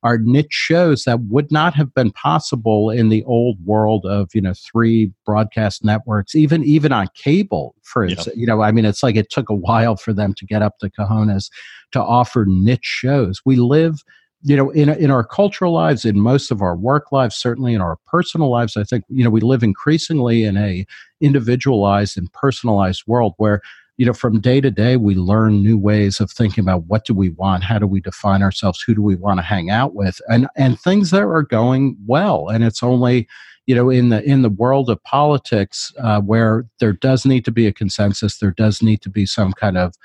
[0.03, 4.41] are niche shows that would not have been possible in the old world of you
[4.41, 8.23] know three broadcast networks even even on cable for yeah.
[8.35, 10.79] you know i mean it's like it took a while for them to get up
[10.79, 11.49] the cojones
[11.91, 13.41] to offer niche shows.
[13.45, 14.03] We live
[14.43, 17.81] you know in in our cultural lives in most of our work lives certainly in
[17.81, 18.77] our personal lives.
[18.77, 20.85] I think you know we live increasingly in a
[21.21, 23.61] individualized and personalized world where
[23.97, 27.13] you know from day to day we learn new ways of thinking about what do
[27.13, 30.21] we want how do we define ourselves who do we want to hang out with
[30.29, 33.27] and and things that are going well and it's only
[33.65, 37.51] you know in the in the world of politics uh, where there does need to
[37.51, 39.95] be a consensus there does need to be some kind of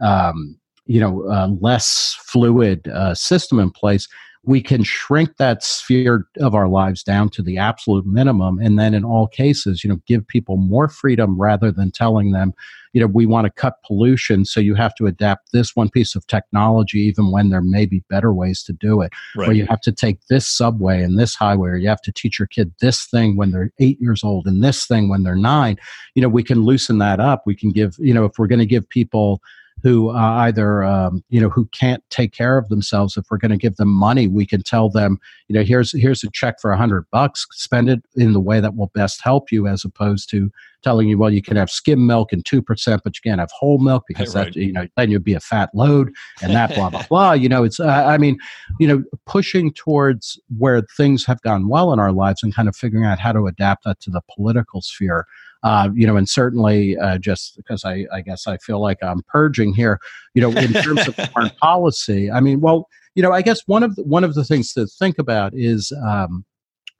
[0.00, 4.08] um, you know uh, less fluid uh, system in place
[4.44, 8.94] we can shrink that sphere of our lives down to the absolute minimum and then
[8.94, 12.54] in all cases you know give people more freedom rather than telling them
[12.92, 16.14] you know we want to cut pollution so you have to adapt this one piece
[16.14, 19.12] of technology even when there may be better ways to do it.
[19.36, 19.48] Right.
[19.48, 22.38] or you have to take this subway and this highway or you have to teach
[22.38, 25.76] your kid this thing when they're eight years old and this thing when they're nine.
[26.14, 27.42] You know we can loosen that up.
[27.46, 29.40] We can give you know if we're going to give people
[29.82, 33.50] who uh, either um, you know who can't take care of themselves if we're going
[33.50, 35.18] to give them money we can tell them
[35.48, 38.60] you know here's here's a check for a hundred bucks spend it in the way
[38.60, 40.50] that will best help you as opposed to
[40.82, 43.78] telling you well you can have skim milk and 2% but you can't have whole
[43.78, 44.52] milk because right.
[44.52, 46.12] that you know then you'd be a fat load
[46.42, 48.38] and that blah blah blah you know it's uh, i mean
[48.78, 52.76] you know pushing towards where things have gone well in our lives and kind of
[52.76, 55.26] figuring out how to adapt that to the political sphere
[55.62, 59.22] uh, you know, and certainly uh, just because I, I guess I feel like I'm
[59.28, 60.00] purging here,
[60.34, 62.30] you know, in terms of foreign policy.
[62.30, 64.86] I mean, well, you know, I guess one of the, one of the things to
[64.86, 66.44] think about is, um,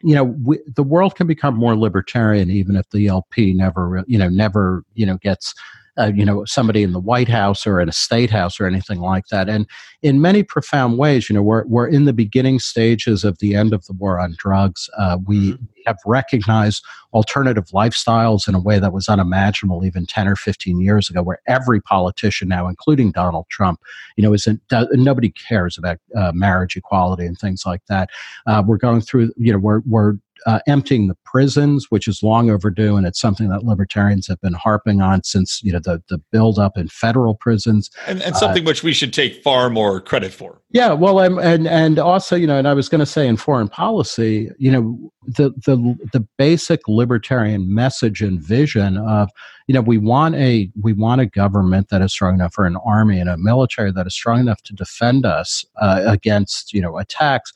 [0.03, 4.19] you know, we, the world can become more libertarian even if the LP never, you
[4.19, 5.55] know, never, you know, gets
[6.01, 9.01] uh, you know, somebody in the White House or in a state house or anything
[9.01, 9.49] like that.
[9.49, 9.67] And
[10.03, 13.75] in many profound ways, you know, we're, we're in the beginning stages of the end
[13.75, 14.89] of the war on drugs.
[14.97, 15.65] Uh, we mm-hmm.
[15.87, 16.83] have recognized
[17.13, 21.41] alternative lifestyles in a way that was unimaginable even 10 or 15 years ago, where
[21.47, 23.81] every politician now, including Donald Trump,
[24.17, 24.61] you know, isn't,
[24.93, 28.09] nobody cares about uh, marriage equality and things like that.
[28.47, 30.15] Uh, we're going through, you know, we're, we're
[30.47, 34.55] uh, emptying the prisons, which is long overdue, and it's something that libertarians have been
[34.55, 38.65] harping on since you know the the build up in federal prisons, and, and something
[38.65, 40.61] uh, which we should take far more credit for.
[40.71, 43.37] Yeah, well, I'm, and and also you know, and I was going to say in
[43.37, 49.31] foreign policy, you know, the the the basic libertarian message and vision of
[49.67, 52.77] you know we want a we want a government that is strong enough for an
[52.85, 56.99] army and a military that is strong enough to defend us uh, against you know
[56.99, 57.53] attacks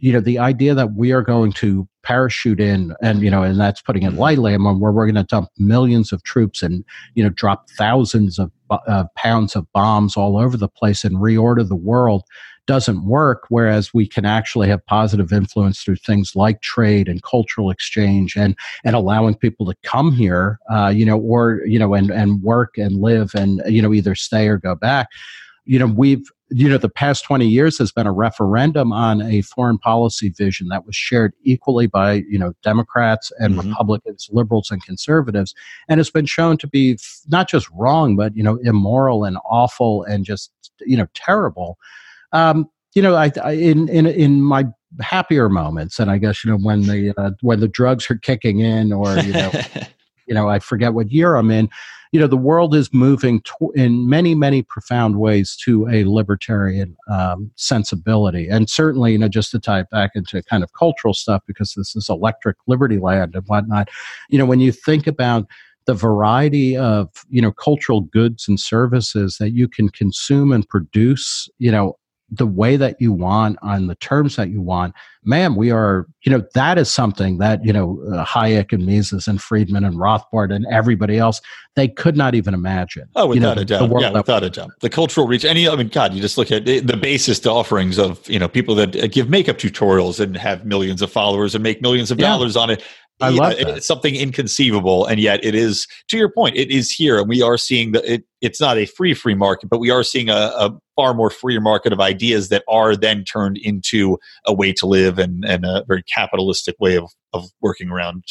[0.00, 3.60] you know the idea that we are going to parachute in and you know and
[3.60, 6.84] that's putting it lightly and where we're going to dump millions of troops and
[7.14, 11.66] you know drop thousands of uh, pounds of bombs all over the place and reorder
[11.66, 12.22] the world
[12.66, 17.70] doesn't work whereas we can actually have positive influence through things like trade and cultural
[17.70, 22.10] exchange and and allowing people to come here uh, you know or you know and
[22.10, 25.08] and work and live and you know either stay or go back.
[25.66, 29.42] You know we've you know, the past 20 years has been a referendum on a
[29.42, 33.70] foreign policy vision that was shared equally by, you know, Democrats and mm-hmm.
[33.70, 35.54] Republicans, liberals and conservatives.
[35.88, 36.98] And it's been shown to be
[37.28, 41.78] not just wrong, but, you know, immoral and awful and just, you know, terrible.
[42.32, 44.64] Um, you know, I, I, in in in my
[45.00, 48.60] happier moments, and I guess you know when the uh, when the drugs are kicking
[48.60, 49.52] in, or you know,
[50.30, 51.68] you know, I forget what year I'm in
[52.12, 56.96] you know the world is moving to, in many many profound ways to a libertarian
[57.08, 58.48] um, sensibility.
[58.48, 61.74] And certainly you know just to tie it back into kind of cultural stuff because
[61.74, 63.88] this is electric liberty land and whatnot
[64.28, 65.46] you know when you think about
[65.86, 71.48] the variety of you know cultural goods and services that you can consume and produce
[71.58, 71.96] you know
[72.30, 76.30] the way that you want on the terms that you want, ma'am we are, you
[76.30, 80.54] know, that is something that, you know, uh, Hayek and Mises and Friedman and Rothbard
[80.54, 81.40] and everybody else,
[81.76, 83.08] they could not even imagine.
[83.16, 84.00] Oh, without you know, a doubt.
[84.00, 84.70] Yeah, without a doubt.
[84.80, 87.98] The cultural reach, any, I mean, God, you just look at the, the basis offerings
[87.98, 91.62] of, you know, people that uh, give makeup tutorials and have millions of followers and
[91.62, 92.28] make millions of yeah.
[92.28, 92.82] dollars on it.
[93.20, 93.68] I love that.
[93.76, 95.86] It's something inconceivable, and yet it is.
[96.08, 98.24] To your point, it is here, and we are seeing that it.
[98.40, 101.60] It's not a free free market, but we are seeing a, a far more freer
[101.60, 105.84] market of ideas that are then turned into a way to live and and a
[105.86, 108.24] very capitalistic way of of working around,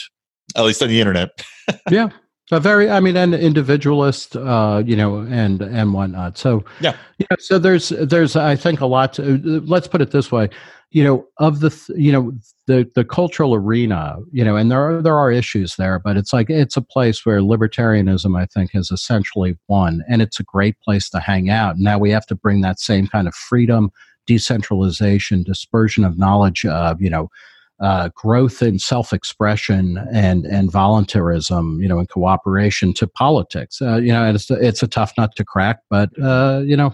[0.55, 1.29] at least on the internet.
[1.89, 2.09] yeah,
[2.51, 6.37] a very, I mean, an individualist, uh, you know, and and whatnot.
[6.37, 7.27] So yeah, yeah.
[7.39, 9.13] So there's there's I think a lot.
[9.13, 10.49] To, let's put it this way,
[10.91, 12.31] you know, of the you know
[12.65, 16.33] the the cultural arena, you know, and there are there are issues there, but it's
[16.33, 20.79] like it's a place where libertarianism, I think, has essentially won, and it's a great
[20.79, 21.77] place to hang out.
[21.77, 23.91] Now we have to bring that same kind of freedom,
[24.25, 27.29] decentralization, dispersion of knowledge, uh, you know
[27.79, 33.81] uh, growth in self-expression and and voluntarism, you know, and cooperation to politics.
[33.81, 36.93] Uh, you know, it's it's a tough nut to crack, but uh, you know,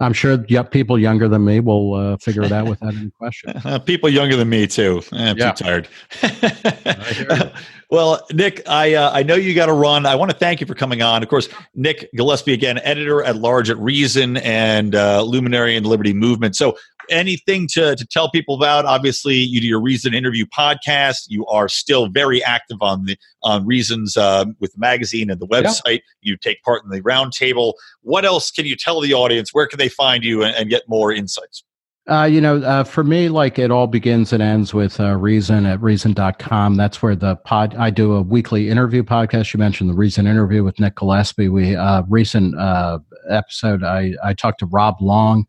[0.00, 3.54] I'm sure people younger than me will uh, figure it out without any question.
[3.68, 5.02] Uh, people younger than me too.
[5.12, 5.52] I'm yeah.
[5.52, 5.88] too tired.
[7.90, 10.06] well, Nick, I uh, I know you got to run.
[10.06, 11.22] I want to thank you for coming on.
[11.22, 15.88] Of course, Nick Gillespie again, editor at large at Reason and uh, luminary in the
[15.88, 16.56] Liberty Movement.
[16.56, 16.78] So,
[17.10, 18.84] anything to, to tell people about?
[18.84, 21.26] Obviously, you do your Reason interview podcast.
[21.28, 25.46] You are still very active on the on Reasons uh, with the magazine and the
[25.46, 26.00] website.
[26.22, 26.32] Yeah.
[26.32, 27.74] You take part in the roundtable.
[28.02, 29.50] What else can you tell the audience?
[29.52, 31.64] Where can they find you and, and get more insights?
[32.08, 35.66] Uh, you know, uh, for me, like it all begins and ends with uh, Reason
[35.66, 36.76] at reason.com.
[36.76, 39.52] That's where the pod, I do a weekly interview podcast.
[39.52, 41.50] You mentioned the Reason interview with Nick Gillespie.
[41.50, 45.46] We, uh, recent uh, episode, I, I talked to Rob Long,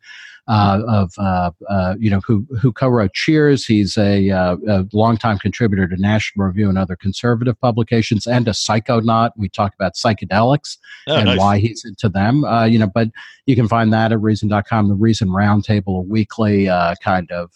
[0.49, 3.65] of uh, uh, you know who who co-wrote Cheers.
[3.65, 8.51] He's a, uh, a longtime contributor to National Review and other conservative publications, and a
[8.51, 9.31] psychonaut.
[9.37, 10.77] We talk about psychedelics
[11.07, 11.37] oh, and nice.
[11.37, 12.43] why he's into them.
[12.43, 13.09] Uh, you know, but
[13.45, 14.89] you can find that at Reason.com.
[14.89, 17.51] The Reason Roundtable, a weekly uh, kind of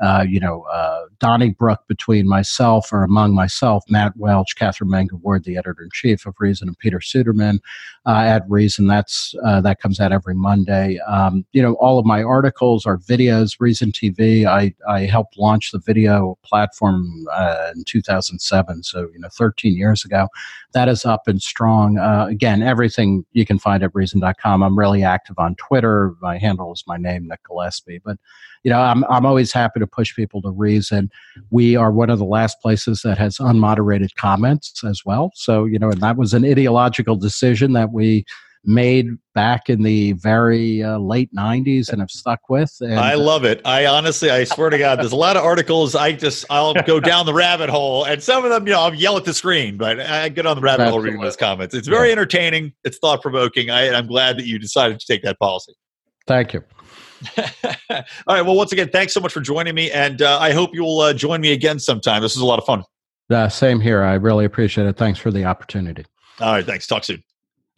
[0.00, 5.44] uh, you know, uh, Donnybrook between myself or among myself, Matt Welch, Katherine Mangu Ward,
[5.44, 7.58] the editor in chief of Reason, and Peter Suderman
[8.06, 8.86] uh, at Reason.
[8.86, 10.98] That's uh, that comes out every Monday.
[11.06, 13.56] Um, you know, all of my articles are videos.
[13.60, 14.46] Reason TV.
[14.46, 20.04] I I helped launch the video platform uh, in 2007, so you know, 13 years
[20.04, 20.28] ago.
[20.72, 21.98] That is up and strong.
[21.98, 24.62] Again, everything you can find at Reason.com.
[24.62, 26.14] I'm really active on Twitter.
[26.22, 28.16] My handle is my name, Nick Gillespie, but
[28.62, 31.10] you know, I'm, I'm always happy to push people to reason.
[31.50, 35.32] We are one of the last places that has unmoderated comments as well.
[35.34, 38.24] So, you know, and that was an ideological decision that we
[38.64, 43.42] made back in the very uh, late 90s and have stuck with and, i love
[43.42, 46.74] it i honestly i swear to god there's a lot of articles i just i'll
[46.86, 49.32] go down the rabbit hole and some of them you know i'll yell at the
[49.32, 52.12] screen but i get on the rabbit hole reading those comments it's very yeah.
[52.12, 55.72] entertaining it's thought-provoking I, i'm glad that you decided to take that policy
[56.26, 56.62] thank you
[57.38, 58.42] All right.
[58.42, 61.12] Well, once again, thanks so much for joining me, and uh, I hope you'll uh,
[61.12, 62.22] join me again sometime.
[62.22, 62.84] This is a lot of fun.
[63.28, 64.02] Uh, same here.
[64.02, 64.96] I really appreciate it.
[64.96, 66.04] Thanks for the opportunity.
[66.40, 66.64] All right.
[66.64, 66.86] Thanks.
[66.86, 67.22] Talk soon.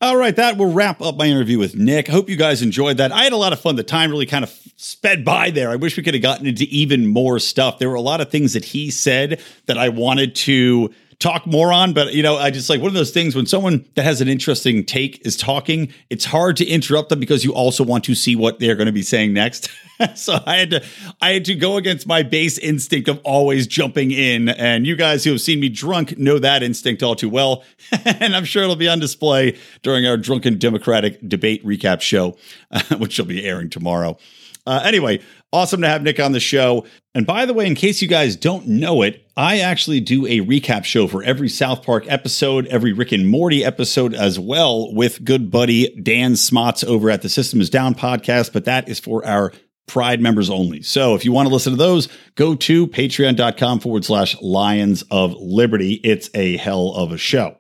[0.03, 2.09] All right, that will wrap up my interview with Nick.
[2.09, 3.12] I hope you guys enjoyed that.
[3.12, 3.76] I had a lot of fun.
[3.76, 5.70] The time really kind of sped by there.
[5.70, 7.78] I wish we could have gotten into even more stuff.
[7.78, 11.72] There were a lot of things that he said that I wanted to talk more
[11.72, 14.20] on, but you know, I just like one of those things when someone that has
[14.20, 18.14] an interesting take is talking, it's hard to interrupt them because you also want to
[18.14, 19.70] see what they're going to be saying next.
[20.16, 20.84] so I had to
[21.20, 24.48] I had to go against my base instinct of always jumping in.
[24.48, 27.62] And you guys who have seen me drunk know that instinct all too well.
[28.04, 32.36] and I'm sure it'll be on display during our drunken Democratic debate recap show,
[32.98, 34.18] which will be airing tomorrow.
[34.66, 35.20] Uh, anyway,
[35.53, 36.87] awesome to have Nick on the show.
[37.14, 40.41] And by the way, in case you guys don't know it, I actually do a
[40.41, 45.24] recap show for every South Park episode, every Rick and Morty episode as well, with
[45.24, 48.53] good buddy Dan Smots over at the System is Down podcast.
[48.53, 49.53] But that is for our
[49.88, 50.80] Pride members only.
[50.83, 55.34] So if you want to listen to those, go to patreon.com forward slash lions of
[55.34, 55.95] liberty.
[56.04, 57.58] It's a hell of a show.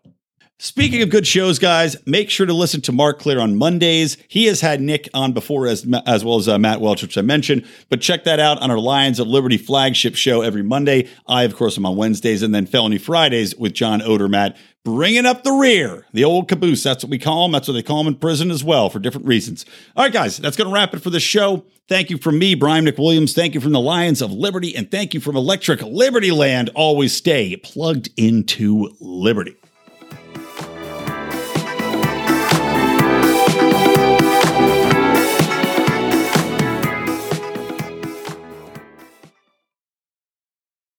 [0.64, 4.16] Speaking of good shows, guys, make sure to listen to Marc Clair on Mondays.
[4.28, 7.22] He has had Nick on before, as as well as uh, Matt Welch, which I
[7.22, 7.66] mentioned.
[7.88, 11.08] But check that out on our Lions of Liberty flagship show every Monday.
[11.26, 15.42] I, of course, am on Wednesdays, and then Felony Fridays with John Odermatt, bringing up
[15.42, 16.84] the rear, the old caboose.
[16.84, 17.50] That's what we call him.
[17.50, 19.66] That's what they call him in prison as well for different reasons.
[19.96, 21.64] All right, guys, that's going to wrap it for the show.
[21.88, 23.34] Thank you from me, Brian McWilliams.
[23.34, 26.70] Thank you from the Lions of Liberty, and thank you from Electric Liberty Land.
[26.76, 29.56] Always stay plugged into Liberty.